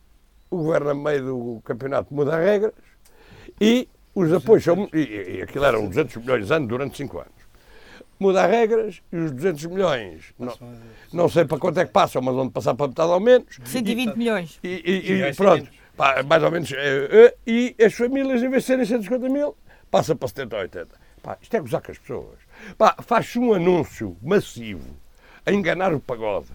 [0.50, 2.74] o governo, a meio do campeonato, muda as regras
[3.60, 4.88] e os apoios são.
[4.92, 7.41] E, e aquilo eram 200 milhões de anos durante 5 anos
[8.22, 10.54] muda as regras e os 200 milhões, não,
[11.12, 13.58] não sei para quanto é que passam, mas onde passar para metade ao menos.
[13.64, 14.60] 120 e, milhões.
[14.62, 16.72] E, e, e pronto, pá, mais ou menos.
[16.72, 19.56] Eh, eh, e as famílias, em vez de serem 150 mil,
[19.90, 20.88] passa para 70 ou 80.
[21.22, 22.38] Pá, isto é gozar com as pessoas.
[23.02, 24.96] Faz-se um anúncio massivo
[25.44, 26.48] a enganar o pagode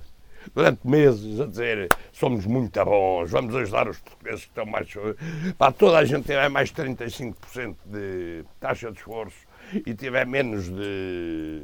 [0.53, 4.87] durante meses a dizer somos muito bons, vamos ajudar os portugueses que estão mais.
[5.57, 11.61] Pá, toda a gente tiver mais 35% de taxa de esforço e tiver menos de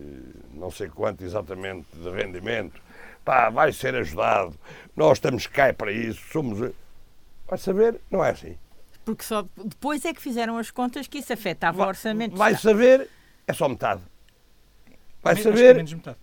[0.54, 2.82] não sei quanto exatamente de rendimento,
[3.24, 4.58] pá, vai ser ajudado.
[4.96, 6.72] Nós estamos cá para isso, somos.
[7.48, 8.58] Vai saber, não é assim.
[9.04, 12.36] Porque só depois é que fizeram as contas que isso afetava vai, o orçamento.
[12.36, 13.10] Vai saber,
[13.46, 14.02] é só metade.
[15.22, 15.72] Vai saber.
[15.72, 16.18] É menos metade.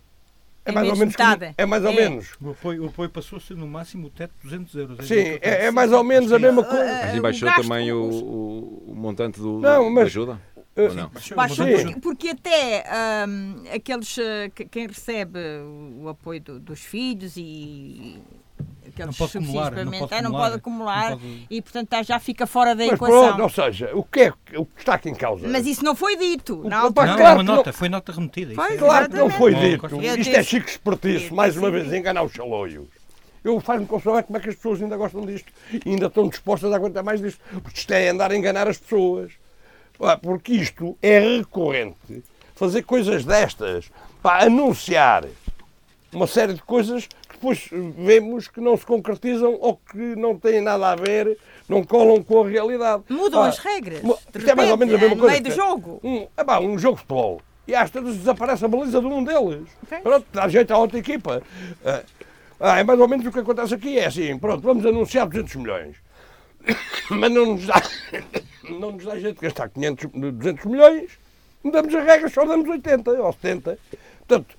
[0.63, 1.15] É, mais ou menos.
[1.15, 1.55] Metade.
[1.57, 1.95] é mais ou é.
[1.95, 2.33] menos.
[2.39, 4.99] O apoio, o apoio passou a ser no máximo o teto de 200 euros.
[4.99, 6.85] É Sim, é, é, mais ou menos a mesma coisa.
[6.85, 10.41] Mas baixou também o, o, o, montante do, não, mas, da ajuda?
[10.75, 11.11] Não?
[11.35, 12.85] Baixou porque, porque, até
[13.27, 14.21] um, aqueles uh,
[14.71, 15.39] quem recebe
[15.99, 18.21] o apoio do, dos filhos e
[18.87, 21.47] aqueles não pode acumular, não pode acumular, não pode acumular não pode...
[21.49, 23.27] e portanto tá, já fica fora da Mas equação.
[23.27, 25.47] Pronto, ou seja, o que, é, o que está aqui em causa?
[25.47, 26.61] Mas isso não foi dito.
[26.61, 28.55] O, não, não, claro é uma nota, foi nota remetida.
[28.55, 29.87] Foi, é claro que não foi dito.
[30.19, 32.87] Isto é chique espertice, mais uma vez, enganar os chaloios.
[33.43, 35.51] Eu faz-me confusão como é que as pessoas ainda gostam disto
[35.85, 37.41] e ainda estão dispostas a aguentar mais disto.
[37.61, 39.31] Porque isto é andar a enganar as pessoas.
[40.21, 42.23] Porque isto é recorrente.
[42.55, 45.25] Fazer coisas destas, para anunciar
[46.13, 50.61] uma série de coisas que depois vemos que não se concretizam ou que não têm
[50.61, 51.37] nada a ver,
[51.67, 53.03] não colam com a realidade.
[53.09, 54.01] Mudam as regras.
[54.35, 55.31] Isto é mais ou menos a mesma coisa.
[55.31, 55.99] meio do jogo.
[56.03, 57.41] Um, é um jogo de futebol.
[57.67, 59.69] E às vezes desaparece a baliza de um deles.
[59.83, 59.99] Okay.
[59.99, 61.41] Pronto, dá jeito à outra equipa.
[61.85, 62.01] Ah,
[62.59, 63.97] ah, é mais ou menos o que acontece aqui.
[63.97, 65.95] É assim, pronto, vamos anunciar 200 milhões.
[67.09, 67.81] Mas não nos dá,
[68.69, 71.11] não nos dá jeito de gastar 500, 200 milhões.
[71.63, 73.77] Mudamos as regras, só damos 80 ou 70.
[74.19, 74.57] Portanto,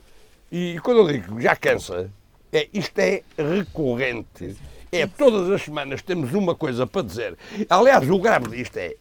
[0.50, 2.10] e quando eu digo já cansa,
[2.52, 4.56] é, isto é recorrente.
[4.90, 7.36] É todas as semanas temos uma coisa para dizer.
[7.70, 8.94] Aliás, o grave disto é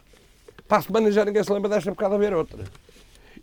[0.66, 2.64] para a semana já ninguém se lembra desta por causa de haver outra.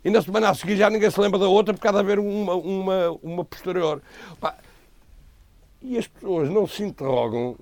[0.04, 2.18] E na semana a seguir já ninguém se lembra da outra por causa de haver
[2.18, 4.02] uma, uma, uma posterior.
[5.80, 7.56] E as pessoas não se interrogam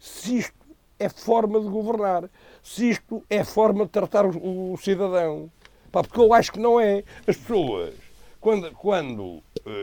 [0.00, 0.54] se isto
[0.98, 2.28] é forma de governar,
[2.62, 5.50] se isto é forma de tratar o, cidadão.
[5.90, 7.04] Porque eu acho que não é.
[7.26, 7.94] As pessoas,
[8.40, 9.42] quando, quando uh,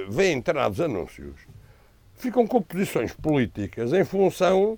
[0.10, 1.36] veem determinados anúncios,
[2.14, 4.78] ficam com posições políticas em função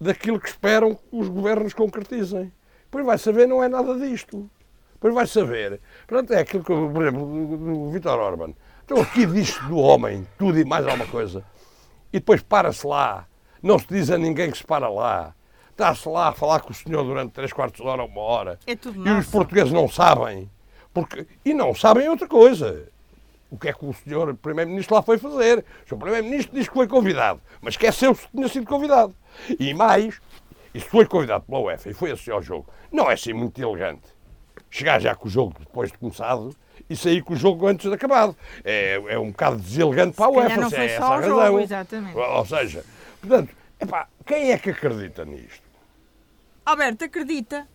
[0.00, 2.52] daquilo que esperam que os governos concretizem.
[2.84, 4.48] Depois vai saber, não é nada disto.
[4.94, 5.80] Depois vai saber.
[6.06, 8.52] Portanto, é aquilo que, por exemplo, o Vítor Orban.
[8.84, 11.44] Então aqui diz do homem tudo e mais alguma coisa.
[12.12, 13.26] E depois para-se lá.
[13.62, 15.34] Não se diz a ninguém que se para lá.
[15.78, 18.58] Está-se lá a falar com o senhor durante 3 quartos de hora ou uma hora.
[18.66, 20.50] É tudo e os portugueses não sabem.
[20.92, 22.88] Porque, e não sabem outra coisa.
[23.48, 25.64] O que é que o senhor Primeiro-Ministro lá foi fazer?
[25.84, 29.14] O senhor Primeiro-Ministro diz que foi convidado, mas esqueceu-se que tinha sido convidado.
[29.56, 30.20] E mais,
[30.74, 33.62] e se foi convidado pela UEFA e foi assim ao jogo, não é assim muito
[33.62, 34.08] elegante.
[34.68, 36.56] Chegar já com o jogo depois de começado
[36.90, 38.36] e sair com o jogo antes de acabado.
[38.64, 41.46] É, é um bocado deselegante para a UEFA, foi é essa a razão.
[41.46, 42.18] Jogo, exatamente.
[42.18, 42.84] Ou seja,
[43.20, 45.67] portanto, epá, quem é que acredita nisto?
[46.68, 47.66] Alberto, acredita?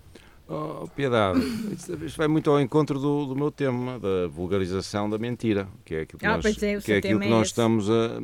[0.48, 1.40] Oh, piedade,
[1.74, 6.02] isto, vai muito ao encontro do, do, meu tema, da vulgarização da mentira, que é
[6.02, 8.20] aquilo que ah, nós, é, que é aquilo que nós estamos a,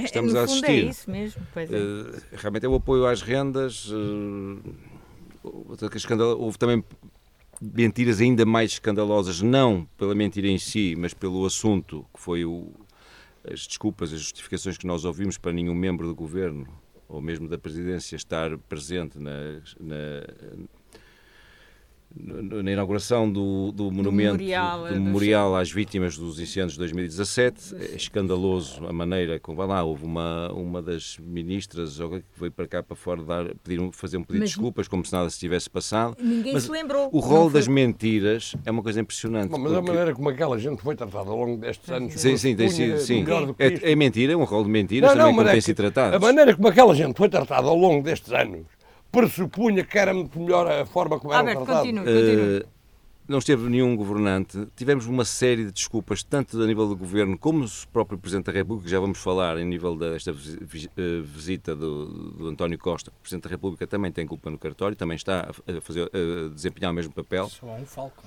[0.00, 0.70] estamos é, a assistir.
[0.70, 1.76] É isso mesmo, pois é.
[1.76, 4.58] Uh, realmente é o apoio às rendas, uh,
[6.38, 6.82] houve também
[7.60, 12.72] mentiras ainda mais escandalosas, não pela mentira em si, mas pelo assunto, que foi o,
[13.52, 16.66] as desculpas, as justificações que nós ouvimos para nenhum membro do governo
[17.08, 20.66] ou mesmo da presidência estar presente na, na
[22.18, 27.76] na inauguração do, do monumento, do memorial, do memorial às vítimas dos incêndios de 2017.
[27.76, 29.82] É escandaloso a maneira como vai lá.
[29.82, 34.22] Houve uma, uma das ministras que veio para cá para fora dar, pedir, fazer um
[34.22, 36.16] pedido Mas, de desculpas, como se nada se tivesse passado.
[36.20, 37.08] Ninguém Mas se lembrou.
[37.12, 39.50] O rol das mentiras é uma coisa impressionante.
[39.50, 39.90] Bom, mas porque...
[39.90, 42.14] a maneira como aquela gente foi tratada ao longo destes anos.
[42.14, 42.98] Sim, sim, tem sido.
[42.98, 43.24] Sim.
[43.58, 45.76] É, é, mentira, é um rol de mentiras não, também não, como tem é sido
[45.76, 46.16] tratado.
[46.16, 48.75] A maneira como aquela gente foi tratada ao longo destes anos
[49.20, 51.78] pressupunha que era muito melhor a forma como era tratado.
[51.78, 52.58] Continue, continue.
[52.60, 52.76] Uh,
[53.28, 54.68] não esteve nenhum governante.
[54.76, 58.52] Tivemos uma série de desculpas, tanto a nível do governo como do próprio Presidente da
[58.52, 63.10] República, já vamos falar em nível desta eh, visita do, do António Costa.
[63.10, 66.92] O Presidente da República também tem culpa no cartório, também está a, fazer, a desempenhar
[66.92, 67.48] o mesmo papel.
[67.48, 68.24] Só um falcão.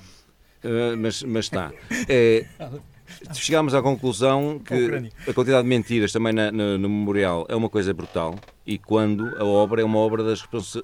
[0.64, 1.72] Uh, mas, mas está.
[2.10, 2.46] É,
[3.34, 7.70] chegámos à conclusão que a quantidade de mentiras também na, no, no, memorial é uma
[7.70, 10.42] coisa brutal e quando a obra é uma obra das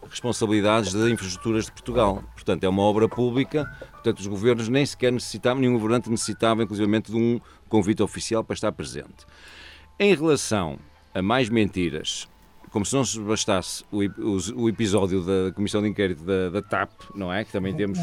[0.09, 2.23] responsabilidades das infraestruturas de Portugal.
[2.33, 7.11] Portanto, é uma obra pública, portanto, os governos nem sequer necessitavam, nenhum governante necessitava, inclusivamente,
[7.11, 9.25] de um convite oficial para estar presente.
[9.99, 10.77] Em relação
[11.13, 12.27] a mais mentiras
[12.75, 16.61] como se não se bastasse o, o, o, episódio da Comissão de Inquérito da, da,
[16.61, 17.45] TAP, não é?
[17.45, 17.97] Que também temos,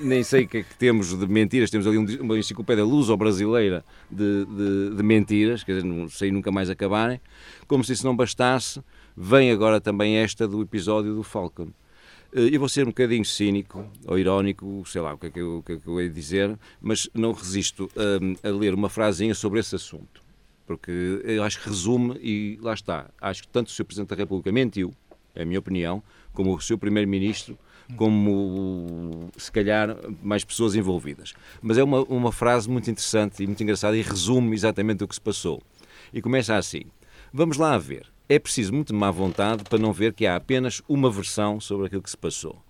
[0.00, 4.44] nem sei o que é que temos de mentiras, temos ali uma enciclopédia luso-brasileira de,
[4.44, 7.20] de, de, mentiras, quer dizer, não sei nunca mais acabarem.
[7.66, 8.80] Como se isso não bastasse,
[9.16, 11.70] vem agora também esta do episódio do Falcon.
[12.32, 15.40] Eh, eu vou ser um bocadinho cínico ou irónico, sei lá o que é que
[15.40, 19.34] eu, que é que eu ia dizer, mas não resisto a, a ler uma frasinha
[19.34, 20.23] sobre esse assunto
[20.66, 23.10] porque eu acho que resume e lá está.
[23.20, 23.84] Acho que tanto o Sr.
[23.84, 24.94] Presidente da República mentiu,
[25.34, 26.78] é a minha opinião, como o Sr.
[26.78, 27.58] Primeiro-Ministro,
[27.96, 31.34] como se calhar mais pessoas envolvidas.
[31.60, 35.14] Mas é uma, uma frase muito interessante e muito engraçada e resume exatamente o que
[35.14, 35.62] se passou.
[36.12, 36.82] E começa assim:
[37.32, 38.06] Vamos lá ver.
[38.26, 42.02] É preciso muito má vontade para não ver que há apenas uma versão sobre aquilo
[42.02, 42.62] que se passou.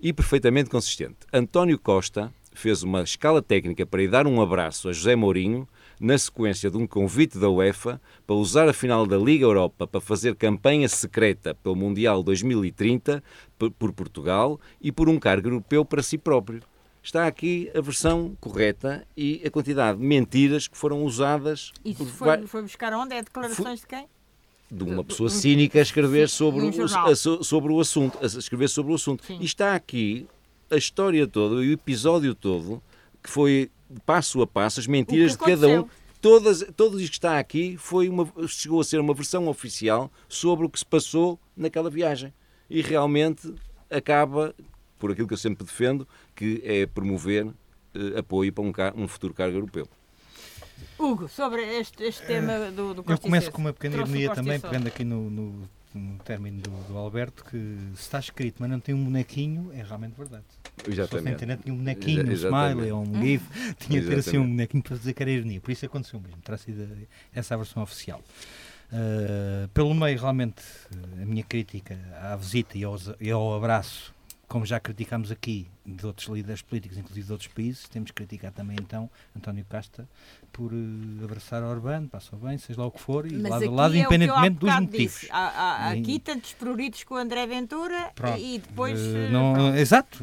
[0.00, 1.18] E perfeitamente consistente.
[1.32, 5.68] António Costa fez uma escala técnica para ir dar um abraço a José Mourinho
[6.02, 10.00] na sequência de um convite da UEFA para usar a final da Liga Europa para
[10.00, 13.22] fazer campanha secreta pelo Mundial 2030
[13.78, 16.60] por Portugal e por um cargo europeu para si próprio.
[17.00, 21.72] Está aqui a versão correta e a quantidade de mentiras que foram usadas.
[21.84, 23.14] Isso foi, foi buscar onde?
[23.14, 24.06] É declarações de quem?
[24.74, 28.94] de uma pessoa cínica a escrever sobre, o, sobre o assunto, a escrever sobre o
[28.94, 29.22] assunto.
[29.22, 29.36] Sim.
[29.38, 30.26] E está aqui
[30.70, 32.82] a história toda, o episódio todo,
[33.22, 33.70] que foi
[34.04, 35.88] passo a passo, as mentiras de cada um.
[36.20, 40.66] todas, tudo isto que está aqui foi uma, chegou a ser uma versão oficial sobre
[40.66, 42.32] o que se passou naquela viagem.
[42.68, 43.52] E realmente
[43.90, 44.54] acaba,
[44.98, 47.46] por aquilo que eu sempre defendo, que é promover
[47.94, 49.86] eh, apoio para um, um futuro cargo europeu.
[50.98, 54.86] Hugo, sobre este, este tema do, do Eu começo com uma pequena ironia também, pegando
[54.86, 57.56] aqui no, no, no término do, do, Alberto, que
[57.94, 60.44] se está escrito, mas não tem um bonequinho, é realmente verdade.
[60.86, 61.18] Exatamente.
[61.18, 64.38] Se na internet tinha um bonequinho, um smiley ou um gif, tinha que ter assim
[64.38, 65.60] um bonequinho para dizer que era ironia.
[65.60, 66.86] Por isso aconteceu mesmo, terá sido
[67.34, 68.20] essa a versão oficial.
[68.92, 70.62] Uh, pelo meio, realmente,
[71.20, 74.11] a minha crítica à visita e ao, e ao abraço
[74.52, 78.52] como já criticámos aqui de outros líderes políticos, inclusive de outros países, temos que criticar
[78.52, 80.06] também então António Casta
[80.52, 83.94] por uh, abraçar Orbán, passou bem, seja lá o que for, e lado a lado,
[83.94, 85.26] é independentemente dos motivos.
[85.30, 89.00] Há, há, aqui tantos pruritos com o André Ventura pronto, e depois.
[89.00, 90.18] Uh, não, exato.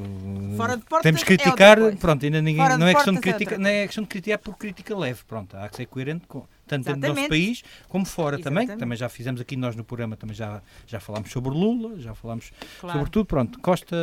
[0.56, 2.78] Fora de portas Temos que é criticar, é pronto, ainda ninguém.
[2.78, 5.68] não é questão de crítica, não é questão de criticar por crítica leve, pronto, há
[5.68, 8.68] que ser coerente com tanto dentro do nosso país como fora Exatamente.
[8.68, 8.80] também.
[8.80, 12.52] Também já fizemos aqui nós no programa, também já, já falámos sobre Lula, já falámos
[12.80, 13.00] claro.
[13.00, 13.26] sobre tudo.
[13.26, 13.96] Pronto, Costa,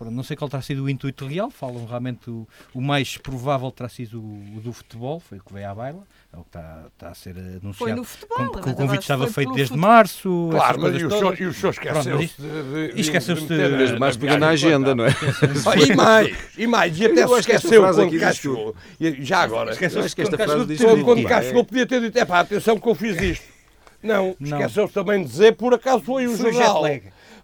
[0.00, 3.88] não sei qual terá sido o intuito real, falam realmente o, o mais provável terá
[3.88, 6.06] sido o, o do futebol, foi o que veio à baila
[6.36, 7.74] é o que está, está a ser anunciado.
[7.74, 8.50] Foi no futebol.
[8.50, 9.90] que o convite estava feito desde futebol.
[9.90, 10.48] março.
[10.50, 13.98] Claro, mas e o, senhor, e o senhor esqueceu-se de, de, esqueceu-se de, de, desde
[13.98, 15.10] março pegou na agenda, não é?
[15.88, 18.76] e mais, e mais, e até se esqueceu quando cá chegou.
[19.20, 22.78] Já agora, esqueceu-se que esta frase Quando cá chegou podia ter dito, é pá, atenção
[22.78, 23.56] que eu fiz isto.
[24.02, 26.84] Não, esqueceu-se também de dizer, por acaso foi o jornal.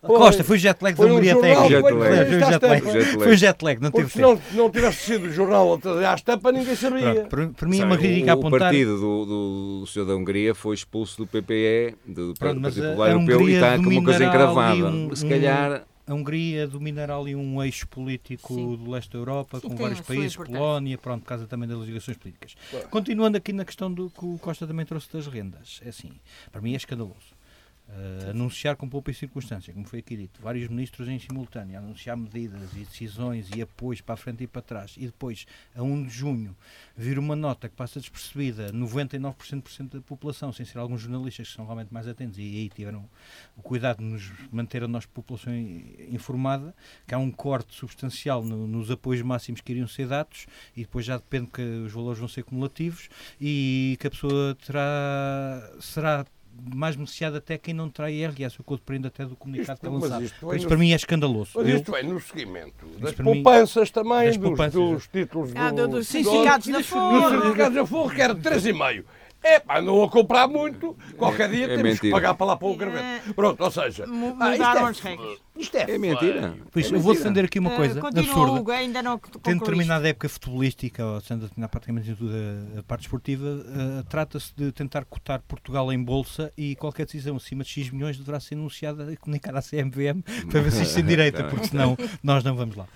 [0.05, 1.81] Foi, Costa, foi jet lag da Hungria até aqui.
[1.81, 6.51] Foi, foi jet lag, não teve Se não, não tivesse sido o jornal à estampa,
[6.51, 7.25] ninguém sabia.
[7.27, 8.53] Para mim é uma crítica a apontar.
[8.53, 12.89] O partido do, do, do senhor da Hungria foi expulso do PPE, do Pronto, Partido
[12.89, 14.87] Popular Europeu, e está com uma coisa encravada.
[14.89, 18.77] Um, Se calhar a Hungria dominará ali um eixo político Sim.
[18.77, 22.17] do leste da Europa, Sim, com vários países, Polónia, pronto, por causa também das ligações
[22.17, 22.57] políticas.
[22.91, 26.11] Continuando aqui na questão do que o Costa também trouxe das rendas, é assim,
[26.51, 27.41] para mim é escandaloso.
[27.93, 32.73] Uh, anunciar com pouca circunstância, como foi aqui dito, vários ministros em simultâneo, anunciar medidas
[32.73, 36.09] e decisões e apoios para a frente e para trás, e depois, a 1 de
[36.09, 36.57] junho,
[36.97, 41.67] vir uma nota que passa despercebida 99% da população, sem ser alguns jornalistas que são
[41.67, 43.07] realmente mais atentos e aí tiveram
[43.59, 45.53] o cuidado de nos manter a nossa população
[46.11, 46.75] informada,
[47.07, 51.05] que há um corte substancial no, nos apoios máximos que iriam ser dados e depois
[51.05, 56.25] já depende que os valores vão ser cumulativos e que a pessoa terá, será
[56.75, 59.81] mais beneficiado até quem não trai IRS, o que eu depreendo até do comunicado isto,
[59.81, 60.25] que é lançado.
[60.25, 61.51] Isto, isto para mim é escandaloso.
[61.55, 65.53] Mas isto eu, é no seguimento das poupanças mim, também, das dos, poupanças, dos, títulos
[65.57, 67.31] ah, do, dos sindicatos da Forra.
[67.31, 69.05] Dos sindicatos da Forra, que era 3,5.
[69.43, 72.69] É pá, andam a comprar muito, qualquer dia é, temos que pagar para lá para
[72.69, 73.31] o graveto.
[73.31, 73.33] É.
[73.33, 74.05] Pronto, ou seja,
[74.41, 75.39] ah, isto, é, as regras.
[75.59, 76.55] isto é, é mentira.
[76.71, 78.53] Pois, é eu vou defender aqui uma coisa uh, absurda.
[78.53, 83.03] Hugo, ainda não Tendo determinada época futebolística, ou sendo determinar praticamente tudo a, a parte
[83.03, 87.91] esportiva, uh, trata-se de tentar cotar Portugal em bolsa e qualquer decisão acima de X
[87.91, 91.67] milhões deverá ser anunciada e comunicada à CMVM para ver se isto tem direita, porque
[91.67, 92.87] senão nós não vamos lá.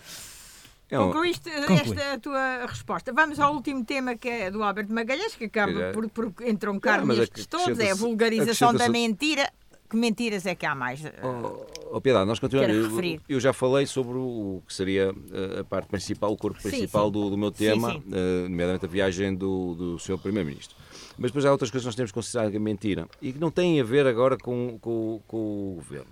[0.88, 3.12] É Concluíste esta tua resposta.
[3.12, 5.92] Vamos ao último tema que é do Alberto Magalhães, que acaba é.
[5.92, 9.51] por, por entroncar não, nestes todos, é a vulgarização da mentira.
[9.88, 11.01] Que mentiras é que há mais?
[11.22, 13.05] Oh, oh Piedade, nós continuamos.
[13.05, 17.07] Eu, eu, já falei sobre o que seria eh, a parte principal, o corpo principal
[17.07, 17.12] sim, sim.
[17.12, 17.99] Do, do, meu tema, sim.
[17.99, 20.18] Uh, nomeadamente a viagem do, do Sr.
[20.18, 20.77] Primeiro-Ministro.
[21.16, 23.38] Mas depois há outras coisas que nós temos que considerar que é mentira e que
[23.38, 26.11] não têm a ver agora com, com, com o governo.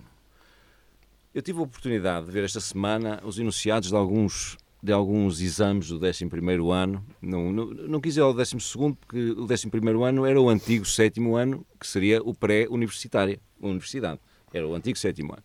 [1.33, 5.89] Eu tive a oportunidade de ver esta semana os enunciados de alguns de alguns exames
[5.89, 6.25] do 11
[6.71, 7.05] ano.
[7.21, 8.55] Não, não, não quis ir ao 12
[8.99, 9.69] porque o 11
[10.07, 14.19] ano era o antigo sétimo ano, que seria o pré-universitário, universidade.
[14.53, 15.43] Era o antigo sétimo ano.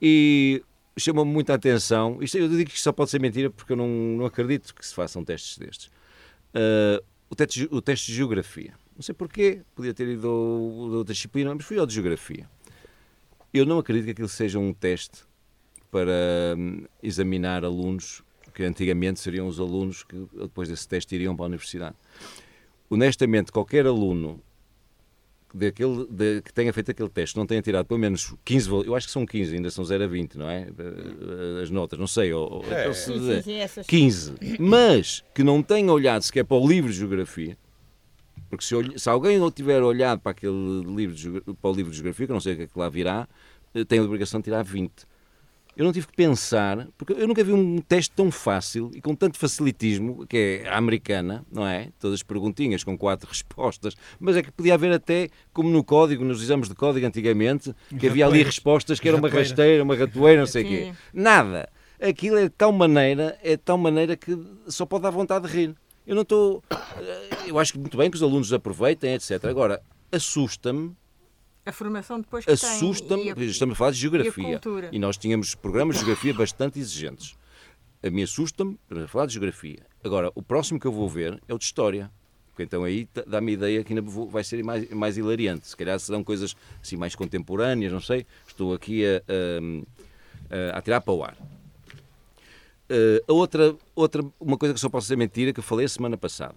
[0.00, 0.62] E
[0.98, 2.18] chamou-me muita atenção.
[2.20, 4.94] Isto, eu digo que só pode ser mentira porque eu não, não acredito que se
[4.94, 5.86] façam testes destes.
[6.54, 8.74] Uh, o, teste, o teste de geografia.
[8.94, 10.30] Não sei porquê, podia ter ido a
[10.96, 12.48] outra disciplina, mas fui ao de geografia.
[13.52, 15.22] Eu não acredito que aquilo seja um teste
[15.90, 18.22] para hum, examinar alunos
[18.58, 21.94] que antigamente seriam os alunos que depois desse teste iriam para a universidade.
[22.90, 24.42] Honestamente, qualquer aluno
[25.54, 29.06] daquele, de, que tenha feito aquele teste não tenha tirado pelo menos 15, eu acho
[29.06, 30.66] que são 15, ainda são 0 a 20, não é?
[31.62, 32.92] As notas, não sei, ou, é.
[32.92, 37.56] sim, sim, sim, 15, mas que não tenha olhado sequer para o livro de geografia,
[38.50, 41.98] porque se, se alguém não tiver olhado para aquele livro de, para o livro de
[41.98, 43.28] geografia, que eu não sei o que é que lá virá,
[43.72, 45.06] eh, tem a obrigação de tirar 20
[45.78, 49.14] eu não tive que pensar, porque eu nunca vi um teste tão fácil e com
[49.14, 51.90] tanto facilitismo, que é a americana, não é?
[52.00, 56.24] Todas as perguntinhas com quatro respostas, mas é que podia haver até, como no código,
[56.24, 60.40] nos exames de código antigamente, que havia ali respostas que era uma rasteira, uma ratoeira,
[60.40, 60.92] não sei o quê.
[61.14, 61.68] Nada.
[62.00, 65.56] Aquilo é de tal maneira, é de tal maneira que só pode dar vontade de
[65.56, 65.76] rir.
[66.04, 66.60] Eu não estou.
[67.46, 69.44] Eu acho que muito bem que os alunos aproveitem, etc.
[69.44, 70.92] Agora, assusta-me
[71.68, 74.60] a formação depois que Assusta-me, estamos a falar de geografia.
[74.90, 77.36] E, e, nós tínhamos programas de geografia bastante exigentes.
[78.02, 79.80] A mim assusta-me para falar de geografia.
[80.02, 82.10] Agora, o próximo que eu vou ver é o de história.
[82.48, 85.68] Porque então aí dá-me a ideia que ainda vai ser mais, mais hilariante.
[85.68, 88.26] Se calhar serão coisas assim mais contemporâneas, não sei.
[88.46, 91.36] Estou aqui a, a, a, a tirar para o ar.
[92.90, 95.88] Uh, a outra, outra, uma coisa que só posso ser mentira, que eu falei a
[95.88, 96.56] semana passada,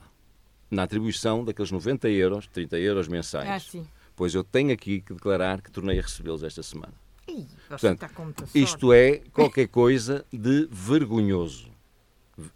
[0.72, 3.50] na atribuição daqueles 90 euros, 30 euros mensais.
[3.50, 3.82] Ah,
[4.16, 6.94] Pois eu tenho aqui que declarar que tornei a recebê-los esta semana.
[7.28, 8.06] Ih, Portanto,
[8.54, 11.72] isto é qualquer coisa de vergonhoso.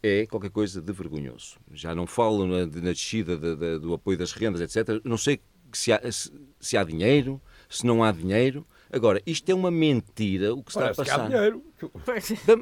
[0.02, 1.58] É qualquer coisa de vergonhoso.
[1.72, 5.02] Já não falo na, na descida de, de, do apoio das rendas, etc.
[5.04, 5.40] Não sei
[5.72, 8.66] se há, se, se há dinheiro, se não há dinheiro.
[8.96, 11.16] Agora, isto é uma mentira o que está Parece a passar.
[11.18, 11.62] Que há dinheiro.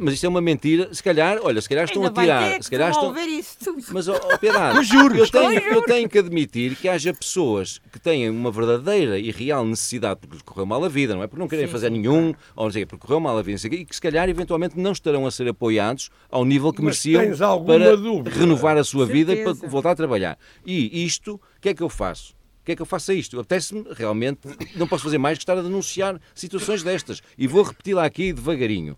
[0.02, 0.92] Mas isto é uma mentira.
[0.92, 2.52] Se calhar, olha, se calhar estão Ainda a tirar.
[2.54, 3.16] Ter se calhar estão...
[3.28, 3.84] isso tudo.
[3.92, 7.80] Mas, oh, oh Piedade, eu, juro, eu, tenho, eu tenho que admitir que haja pessoas
[7.92, 11.28] que têm uma verdadeira e real necessidade, porque lhes correu mal a vida, não é?
[11.28, 13.86] Porque não querem sim, fazer nenhum, ou não sei, porque correu mal a vida, e
[13.86, 17.96] que se calhar eventualmente não estarão a ser apoiados ao nível que Mas mereciam para
[17.96, 18.32] dúvida?
[18.32, 20.40] renovar a sua vida e para voltar a trabalhar.
[20.66, 22.34] E isto, o que é que eu faço?
[22.64, 23.40] Que é que eu faço a isto?
[23.40, 24.42] Apetece-me realmente,
[24.76, 27.22] não posso fazer mais que estar a denunciar situações destas.
[27.38, 28.94] E vou repeti-la aqui devagarinho.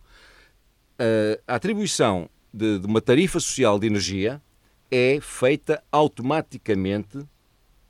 [0.99, 4.41] Uh, a atribuição de, de uma tarifa social de energia
[4.89, 7.26] é feita automaticamente,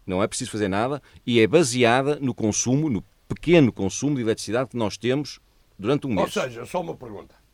[0.08, 4.70] não é preciso fazer nada, e é baseada no consumo, no pequeno consumo de eletricidade
[4.70, 5.40] que nós temos
[5.78, 6.36] durante um mês.
[6.36, 7.45] Ou seja, só uma pergunta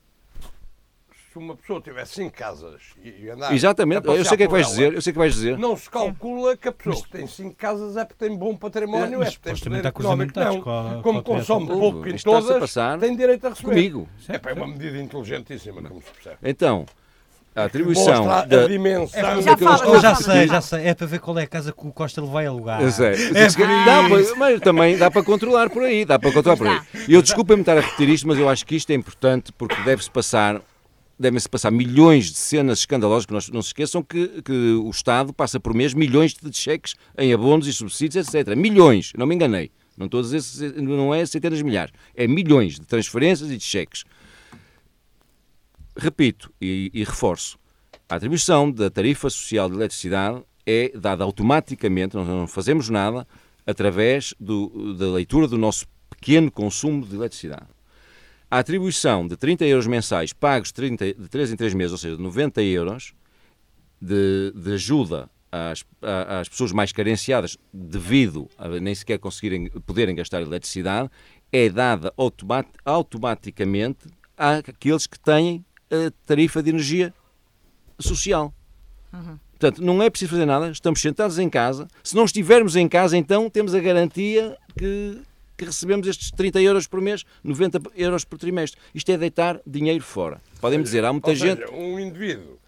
[1.31, 3.53] se uma pessoa tiver cinco casas e andar.
[3.53, 5.57] Exatamente, eu sei o que é que vais dizer, eu sei que vais dizer.
[5.57, 9.23] Não se calcula que a pessoa que tem cinco casas é porque tem bom património,
[9.23, 10.37] é, é porque tem poder económico.
[10.37, 13.69] Não, com como consome pouco em todas, passar tem direito a receber.
[13.69, 14.09] Comigo.
[14.27, 16.37] É, é uma medida inteligentíssima, como se percebe.
[16.43, 16.85] Então,
[17.55, 20.87] a atribuição da a dimensão é, já, fala, já, já sei, já sei.
[20.87, 22.81] É para ver qual é a casa que o Costa ele vai alugar.
[22.81, 26.81] É, é dá, mas também dá para controlar por aí, dá para controlar por aí.
[27.07, 30.09] Eu desculpa-me estar a repetir isto, mas eu acho que isto é importante porque deve-se
[30.09, 30.61] passar
[31.21, 35.33] devem-se passar milhões de cenas escandalosas, que não, não se esqueçam que, que, o Estado
[35.33, 38.55] passa por mês milhões de cheques em abonos e subsídios, etc.
[38.55, 39.71] Milhões, não me enganei.
[39.97, 43.63] Não estou a dizer, não é centenas de milhares, é milhões de transferências e de
[43.63, 44.03] cheques.
[45.95, 47.59] Repito e, e reforço,
[48.09, 53.27] a atribuição da tarifa social de eletricidade é dada automaticamente, nós não fazemos nada,
[53.65, 57.67] através do, da leitura do nosso pequeno consumo de eletricidade.
[58.51, 62.17] A atribuição de 30 euros mensais pagos 30, de 3 em 3 meses, ou seja,
[62.17, 63.13] de 90 euros
[64.01, 65.85] de, de ajuda às,
[66.27, 71.09] às, pessoas mais carenciadas devido a nem sequer conseguirem poderem gastar eletricidade,
[71.49, 77.13] é dada automat, automaticamente àqueles que têm a tarifa de energia
[77.99, 78.53] social.
[79.13, 79.39] Uhum.
[79.51, 81.87] Portanto, não é preciso fazer nada, estamos sentados em casa.
[82.03, 85.21] Se não estivermos em casa, então temos a garantia que
[85.57, 88.79] que recebemos estes 30 euros por mês, 90 euros por trimestre.
[88.93, 90.41] Isto é deitar dinheiro fora.
[90.59, 91.59] Podem dizer, há muita Ou gente.
[91.59, 92.60] Seja, um indivíduo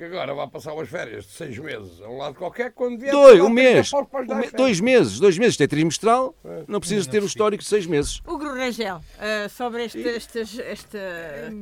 [0.00, 3.12] que agora vai passar umas férias de seis meses a um lado qualquer, quando vier...
[3.12, 6.64] Dois, um mês, um me, dois meses, dois meses, isto é trimestral, é.
[6.66, 8.22] não precisa ter o histórico de seis meses.
[8.26, 10.98] O Rangel, uh, sobre este, esta, esta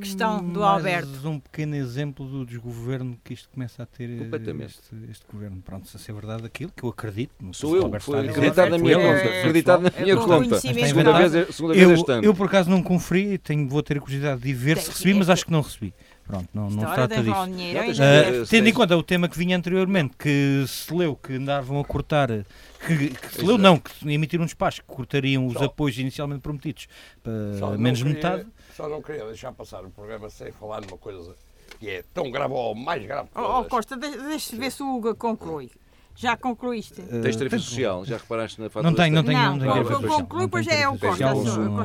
[0.01, 1.09] questão do Alberto.
[1.09, 5.61] Mais um pequeno exemplo do desgoverno que isto começa a ter eh, este, este, governo.
[5.61, 7.33] Pronto, se é verdade aquilo que eu acredito.
[7.53, 9.39] Sou eu, foi acreditado na minha conta.
[9.41, 10.61] Acreditado na minha conta.
[10.61, 12.25] Segunda vez, segunda vez este ano.
[12.25, 15.29] Eu por acaso não conferi, tenho, vou ter a curiosidade de ver se recebi, mas
[15.29, 15.93] acho que não recebi.
[16.29, 17.33] Pronto, não, não se trata disso.
[17.33, 21.85] Uh, tendo em conta o tema que vinha anteriormente, que se leu que andavam a
[21.85, 22.29] cortar,
[22.87, 26.43] que, que se leu não, que emitiram um despacho que cortariam os só, apoios inicialmente
[26.43, 26.87] prometidos
[27.23, 28.47] para menos queria, metade.
[28.77, 31.35] Só não queria deixar passar o programa sem falar numa coisa
[31.81, 33.31] que é tão grave ou mais grave.
[33.35, 35.71] Oh, oh Costa, deixa ver se o Hugo conclui.
[36.19, 37.01] Já concluíste?
[37.01, 38.05] Uh, tens tarifa social?
[38.05, 38.91] Já reparaste na fatura?
[38.91, 39.39] Não tenho, não tenho.
[39.39, 41.33] Não, não, não, não conclui, pois é o Costa.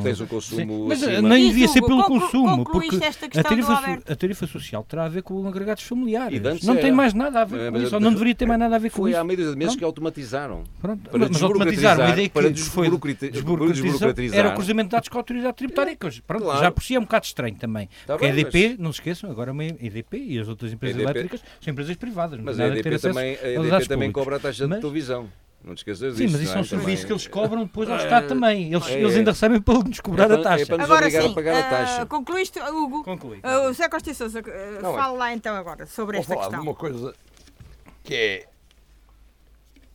[0.01, 2.97] Tens um consumo Mas nem devia ser pelo consumo, porque
[3.37, 6.63] a tarifa, a tarifa social terá a ver com agregados familiares.
[6.63, 8.79] Não tem mais nada a ver é, com isso, não deveria ter mais nada a
[8.79, 9.13] ver com isso.
[9.13, 10.63] Foi há meio de meses que automatizaram.
[10.81, 15.57] Mas automatizaram, a ideia que foi desburocratizar era o cruzamento de dados com a autoridade
[15.57, 17.87] tributária, que já por si é um bocado estranho também.
[18.07, 21.43] Tá porque a EDP, não se esqueçam, agora a EDP e as outras empresas elétricas
[21.61, 22.39] são empresas privadas.
[22.41, 22.97] Mas a EDP
[23.85, 25.29] também cobra a taxa de televisão.
[25.63, 26.17] Não te esqueças disso.
[26.17, 28.73] Sim, mas isso é um serviço que eles cobram depois ao Estado também.
[28.73, 30.63] Eles, é, eles ainda recebem para nos cobrar é, a taxa.
[30.63, 32.03] É para nos agora sim, a pagar a taxa.
[32.03, 33.03] Uh, concluíste, Hugo?
[33.03, 33.37] Conclui.
[33.37, 36.59] Uh, o Zé Costa Sousa, uh, não, fala lá então agora sobre esta falar questão.
[36.59, 37.15] de uma coisa
[38.03, 38.47] que é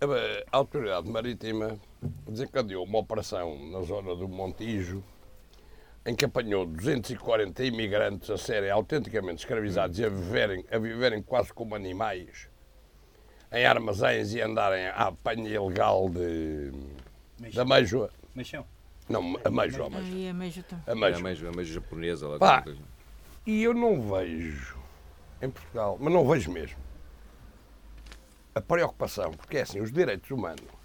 [0.00, 1.78] a Autoridade Marítima
[2.26, 5.04] desencadeou uma operação na zona do Montijo
[6.06, 11.52] em que apanhou 240 imigrantes a serem autenticamente escravizados e a viverem, a viverem quase
[11.52, 12.47] como animais
[13.52, 16.72] em armazéns e andarem à apanha ilegal de,
[17.54, 18.10] da meijoa.
[18.34, 18.64] Meixão?
[19.08, 19.86] Não, a meijoa.
[19.86, 20.72] A meijoa.
[20.86, 22.28] A meijoa, a meijoa, a meijoa japonesa.
[22.28, 22.64] Lá Pá,
[23.46, 24.78] e eu não vejo
[25.40, 26.76] em Portugal, mas não vejo mesmo,
[28.54, 30.78] a preocupação, porque é assim, os direitos humanos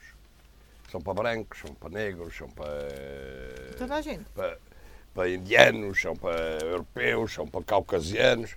[0.89, 2.87] são para brancos, são para negros, são para.
[3.77, 4.23] Toda a gente.
[4.35, 4.59] Para,
[5.13, 8.55] para indianos, são para europeus, são para caucasianos.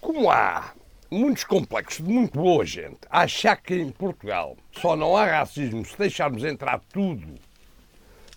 [0.00, 0.74] Como há
[1.12, 5.96] muitos complexos de muito boa gente, achar que em Portugal só não há racismo se
[5.98, 7.34] deixarmos entrar tudo,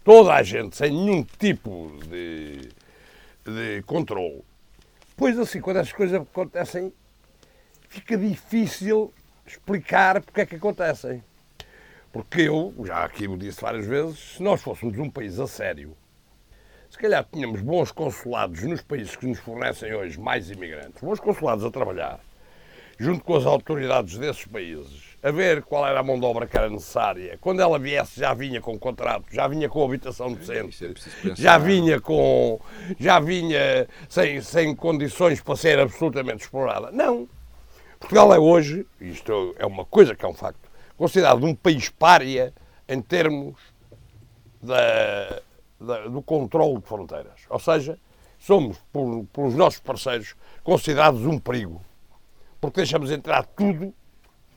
[0.03, 2.69] toda a gente, sem nenhum tipo de,
[3.45, 4.43] de controle,
[5.15, 6.93] pois assim, quando as coisas acontecem,
[7.87, 9.13] fica difícil
[9.47, 11.23] explicar porque é que acontecem.
[12.11, 15.95] Porque eu, já aqui o disse várias vezes, se nós fôssemos um país a sério,
[16.89, 21.63] se calhar tínhamos bons consulados nos países que nos fornecem hoje mais imigrantes, bons consulados
[21.63, 22.19] a trabalhar,
[22.97, 26.55] junto com as autoridades desses países, a ver qual era a mão de obra que
[26.55, 27.37] era necessária.
[27.41, 31.99] Quando ela viesse, já vinha com contrato, já vinha com habitação decente, é já vinha
[31.99, 32.59] com.
[32.99, 36.91] já vinha sem, sem condições para ser absolutamente explorada.
[36.91, 37.27] Não.
[37.99, 42.53] Portugal é hoje, isto é uma coisa que é um facto, considerado um país pária
[42.87, 43.55] em termos
[44.61, 45.41] da,
[45.79, 47.41] da, do controle de fronteiras.
[47.49, 47.97] Ou seja,
[48.37, 51.81] somos, por, pelos nossos parceiros, considerados um perigo.
[52.59, 53.93] Porque deixamos entrar tudo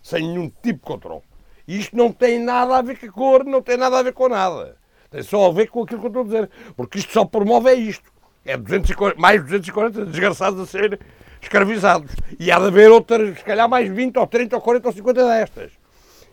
[0.02, 1.22] sem nenhum tipo de controle.
[1.66, 4.12] E isto não tem nada a ver com a cor, não tem nada a ver
[4.12, 4.76] com nada.
[5.10, 6.50] Tem só a ver com aquilo que eu estou a dizer.
[6.76, 8.10] Porque isto só promove é isto.
[8.44, 10.98] É 240, mais 240 desgraçados a ser
[11.40, 12.14] escravizados.
[12.38, 15.28] E há de haver outras, se calhar mais 20 ou 30 ou 40 ou 50
[15.28, 15.72] destas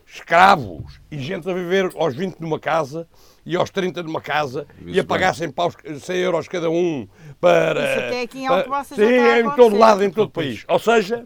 [0.06, 3.08] escravos e gente a viver aos 20 numa casa
[3.46, 7.08] e aos 30 numa casa Isso e a pagar 100, paus, 100 euros cada um
[7.40, 7.92] para.
[7.92, 10.64] Isso até aqui em Alto Sim, em todo lado, em todo o país.
[10.68, 11.26] Ou seja,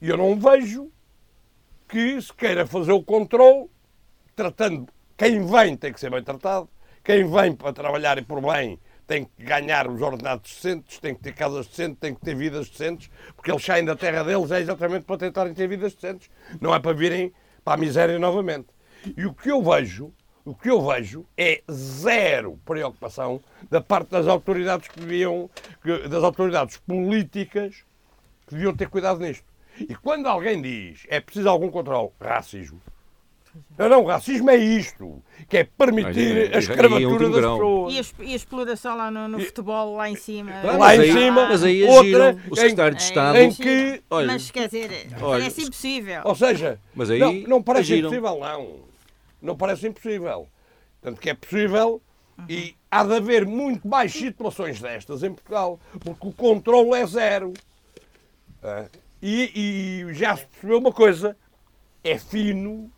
[0.00, 0.90] eu não vejo
[1.88, 3.68] que se queira fazer o controle
[4.34, 4.88] tratando.
[5.16, 6.68] Quem vem tem que ser bem tratado,
[7.02, 11.22] quem vem para trabalhar e por bem tem que ganhar os ordenados decentes, tem que
[11.22, 14.60] ter casas decentes, tem que ter vidas decentes, porque eles saem da terra deles é
[14.60, 16.28] exatamente para tentarem ter vidas decentes,
[16.60, 17.32] não é para virem
[17.64, 18.66] para a miséria novamente.
[19.16, 20.12] E o que eu vejo,
[20.44, 23.40] o que eu vejo é zero preocupação
[23.70, 25.48] da parte das autoridades que deviam,
[26.10, 27.84] das autoridades políticas
[28.46, 29.44] que deviam ter cuidado nisto.
[29.80, 32.80] E quando alguém diz é preciso algum controle, racismo.
[33.78, 37.94] Não, não, racismo é isto, que é permitir a escravatura das pessoas.
[37.94, 40.52] E a, e a, exploração lá no, no futebol, lá em cima.
[40.62, 43.38] lá em cima, mas aí outra, o secretário de Estado...
[43.38, 46.22] Em que, olha, mas quer dizer, olha, parece impossível.
[46.24, 48.08] Ou seja, mas aí não, não parece agiram.
[48.08, 48.76] impossível, não.
[49.42, 50.48] Não parece impossível.
[51.00, 52.02] Tanto que é possível
[52.38, 52.44] uhum.
[52.48, 57.52] e há de haver muito mais situações destas em Portugal, porque o controle é zero.
[58.62, 58.86] É.
[59.22, 61.36] E, e já se percebeu uma coisa,
[62.04, 62.90] é fino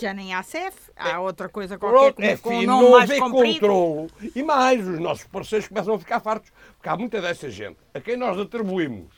[0.00, 4.10] já nem há CEF, há é, outra coisa qualquer com, é, com nome mais controle.
[4.34, 8.00] E mais, os nossos parceiros começam a ficar fartos, porque há muita dessa gente a
[8.00, 9.12] quem nós atribuímos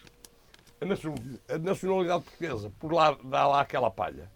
[0.79, 4.31] a nacionalidade portuguesa, por lá dá lá aquela palha,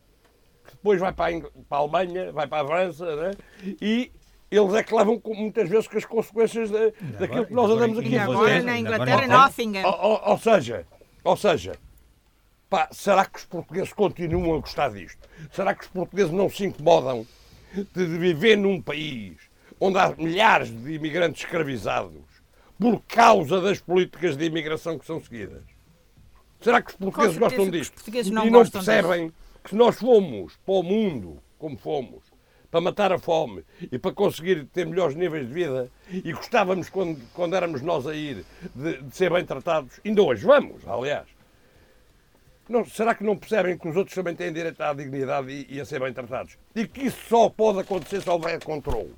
[0.65, 3.31] que depois vai para a, para a Alemanha, vai para a França, né?
[3.63, 4.11] e
[4.51, 8.17] eles é que levam muitas vezes com as consequências de, daquilo que nós andamos aqui
[8.17, 8.37] a fazer.
[8.37, 9.85] Agora na Inglaterra, Nottingham.
[9.85, 10.87] Ou, ou, ou seja,
[11.23, 11.73] ou seja,
[12.71, 15.29] Pá, será que os portugueses continuam a gostar disto?
[15.53, 17.27] Será que os portugueses não se incomodam
[17.75, 19.37] de viver num país
[19.81, 22.23] onde há milhares de imigrantes escravizados
[22.79, 25.65] por causa das políticas de imigração que são seguidas?
[26.61, 27.95] Será que os portugueses gostam disto?
[27.95, 29.35] Portugueses não e não percebem disso.
[29.65, 32.23] que se nós fomos para o mundo como fomos,
[32.71, 37.21] para matar a fome e para conseguir ter melhores níveis de vida e gostávamos quando,
[37.35, 38.45] quando éramos nós a ir
[38.77, 41.40] de, de ser bem tratados, ainda hoje vamos, aliás.
[42.71, 45.81] Não, será que não percebem que os outros também têm direito à dignidade e, e
[45.81, 46.57] a ser bem tratados?
[46.73, 49.13] E que isso só pode acontecer se houver controle.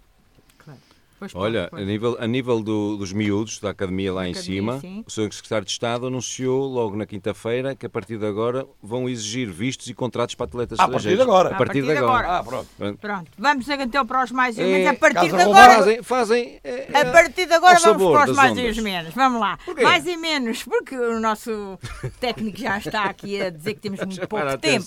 [1.22, 1.80] Pois Olha, pois.
[1.80, 5.04] a nível, a nível do, dos miúdos da academia lá academia, em cima, sim.
[5.06, 5.32] o Sr.
[5.32, 9.86] Secretário de Estado anunciou logo na quinta-feira que a partir de agora vão exigir vistos
[9.86, 11.20] e contratos para atletas a estrangeiros.
[11.20, 11.48] A partir de agora.
[11.48, 12.38] A partir, de agora.
[12.38, 12.68] Ah, pronto.
[12.76, 12.98] pronto.
[12.98, 13.30] pronto.
[13.38, 14.86] Vamos então para os mais e menos.
[14.86, 15.74] É, a partir de agora.
[15.74, 16.02] Fazem.
[16.02, 18.76] fazem é, a partir de agora vamos para os mais ondas.
[18.76, 19.14] e menos.
[19.14, 19.58] Vamos lá.
[19.80, 21.78] Mais e menos, porque o nosso
[22.18, 24.86] técnico já está aqui a dizer que temos muito pouco tempo.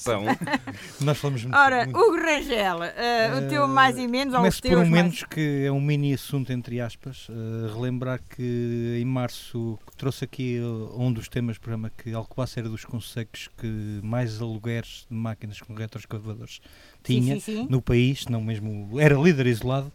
[0.99, 1.57] Nós falamos muito.
[1.57, 5.79] Ora, Hugo Rangel, uh, o teu mais e menos, por um menos, que é um
[5.79, 11.57] mini assunto entre aspas Uh, relembrar que em março trouxe aqui uh, um dos temas
[11.57, 16.61] do programa que Alcobaça era dos conselhos que mais alugueres de máquinas com retroescavadores
[17.03, 17.67] tinha sim, sim, sim.
[17.69, 19.91] no país, não mesmo era líder isolado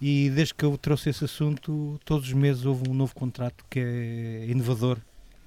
[0.00, 3.80] e desde que eu trouxe esse assunto todos os meses houve um novo contrato que
[3.80, 4.98] é inovador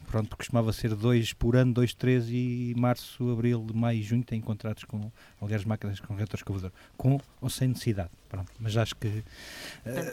[0.03, 4.39] pronto, costumava ser dois por ano, dois, três e março, abril, maio e junho têm
[4.41, 8.09] contratos com, aliás, máquinas com retor escovador, com ou sem necessidade.
[8.29, 9.23] Pronto, mas acho que uh,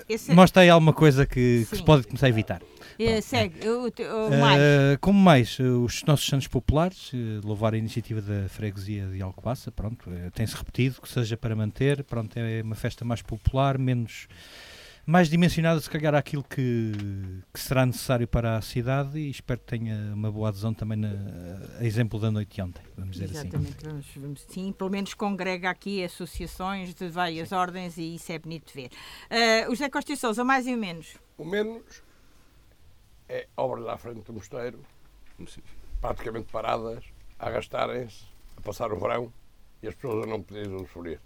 [0.07, 0.31] Esse...
[0.35, 2.61] mostra aí alguma coisa que, que, se pode começar a evitar.
[2.63, 4.61] Uh, segue, o, o mais.
[4.61, 7.13] Uh, como mais, os nossos santos populares,
[7.43, 12.37] louvar a iniciativa da freguesia de Alcobaça, pronto, tem-se repetido que seja para manter, pronto,
[12.37, 14.29] é uma festa mais popular, menos
[15.11, 16.93] mais dimensionada, se calhar, àquilo que,
[17.53, 21.09] que, será necessário para a cidade e espero que tenha uma boa adesão também na,
[21.81, 23.49] a exemplo da noite de ontem, vamos dizer assim.
[23.49, 23.89] Exatamente, assim.
[23.89, 27.55] Vamos, vamos, sim, pelo menos congrega aqui associações de várias sim.
[27.57, 28.91] ordens e isso é bonito de ver.
[29.29, 31.17] Uh, o José Costa e Sousa, mais e o menos?
[31.37, 32.05] O menos
[33.29, 34.81] é obras à frente do mosteiro,
[36.01, 37.05] praticamente paradas,
[37.37, 39.33] a arrastarem-se, a passar o verão
[39.83, 41.21] e as pessoas a não poderem usufruir.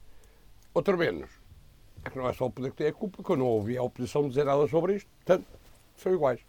[0.72, 1.43] Outro menos
[2.04, 3.76] é que não é só o poder que tem a culpa, que eu não ouvi
[3.76, 5.46] a oposição dizer nada sobre isto, portanto,
[5.96, 6.40] são iguais.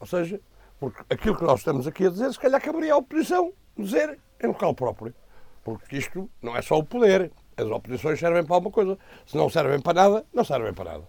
[0.00, 0.40] Ou seja,
[0.78, 4.46] porque aquilo que nós estamos aqui a dizer, se calhar caberia a oposição dizer em
[4.46, 5.14] local próprio.
[5.62, 8.98] Porque isto não é só o poder, as oposições servem para alguma coisa.
[9.26, 11.04] Se não servem para nada, não servem para nada.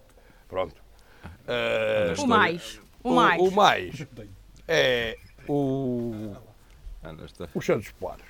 [0.47, 0.75] Pronto.
[1.45, 2.79] Uh, o mais.
[3.03, 3.41] O, o, mais.
[3.41, 4.07] O mais
[4.67, 5.17] é
[5.47, 6.35] o,
[7.53, 8.25] os Santos Polares.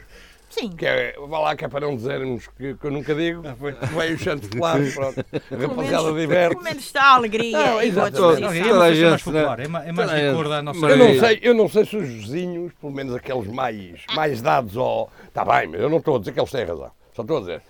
[0.49, 0.69] Sim.
[0.71, 3.55] Que é, vá lá que é para não dizermos que, que eu nunca digo, ah,
[3.97, 5.25] vem os Santos Polares, pronto.
[5.51, 6.55] Rapaziada diverte.
[6.55, 7.57] Pelo menos está a alegria.
[7.57, 8.41] Não, exatamente.
[8.41, 11.19] Não, é mais, mais popular, é mais, é mais de acordo à nossa eu não,
[11.19, 15.11] sei, eu não sei se os vizinhos, pelo menos aqueles mais, mais dados ao.
[15.27, 16.91] Está bem, mas eu não estou a dizer que eles têm razão.
[17.13, 17.61] Só estou a dizer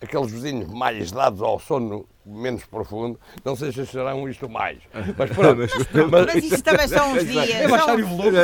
[0.00, 4.78] aqueles vizinhos mais dados ao sono menos profundo, não sei se acharão isto mais.
[5.16, 5.56] Mas pronto.
[5.58, 5.72] mas,
[6.10, 7.50] mas, mas isso também são uns dias.
[7.50, 8.36] É baixar o volume.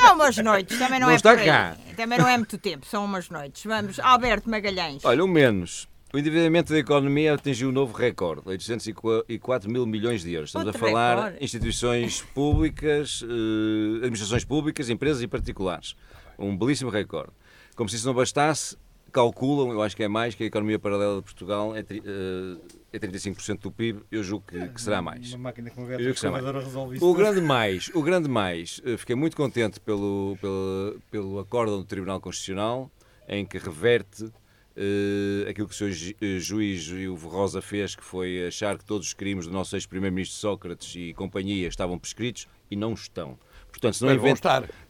[0.00, 1.76] São umas noites, também não, não é está cá.
[1.96, 3.64] Também não é muito tempo, são umas noites.
[3.64, 5.04] Vamos, Alberto Magalhães.
[5.04, 5.88] Olha, o menos.
[6.14, 10.50] O endividamento da economia atingiu um novo recorde, 804 mil milhões de euros.
[10.50, 11.44] Estamos Outro a falar recorde.
[11.44, 15.94] instituições públicas, eh, administrações públicas, empresas e particulares.
[16.38, 17.32] Um belíssimo recorde.
[17.74, 18.76] Como se isso não bastasse,
[19.16, 22.60] calculam, eu acho que é mais, que a economia paralela de Portugal é, uh,
[22.92, 25.32] é 35% do PIB, eu julgo que, que será mais.
[25.32, 26.20] Uma máquina com eu que
[26.60, 27.06] resolve isso.
[27.06, 32.20] O grande mais, o grande mais, fiquei muito contente pelo, pelo, pelo acórdão do Tribunal
[32.20, 32.90] Constitucional,
[33.26, 36.38] em que reverte uh, aquilo que o Sr.
[36.38, 40.94] Juiz Ivo Rosa fez, que foi achar que todos os crimes do nosso ex-primeiro-ministro Sócrates
[40.94, 43.38] e companhia estavam prescritos, e não estão.
[43.76, 44.38] Portanto, se não, invent...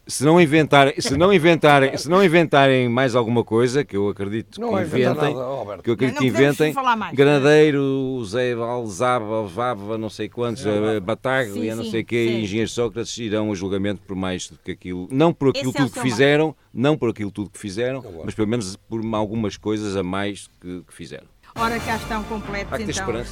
[0.06, 4.60] se não inventarem, se não inventarem, se não inventarem mais alguma coisa, que eu acredito
[4.60, 6.72] não que inventem, nada, que eu acredito que inventem,
[7.12, 12.72] granadeiro, Zé Alzava, Vava, não sei quantos, é, Batago sim, e não sei quê, engenheiros
[12.72, 15.90] Sócrates irão a julgamento por mais do que aquilo, não por aquilo Esse é tudo
[15.90, 19.96] é que fizeram, não por aquilo tudo que fizeram, mas pelo menos por algumas coisas
[19.96, 21.26] a mais que, que fizeram.
[21.58, 23.30] Ora, cá estão completos então os,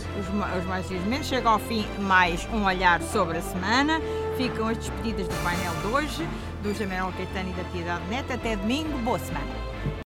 [0.59, 1.27] os mais os menos.
[1.27, 4.01] Chega ao fim mais um olhar sobre a semana.
[4.39, 6.29] Ficam as despedidas do painel de hoje,
[6.62, 8.35] do José Caetano e da Piedade Neta.
[8.35, 8.97] Até domingo.
[8.99, 9.64] Boa semana.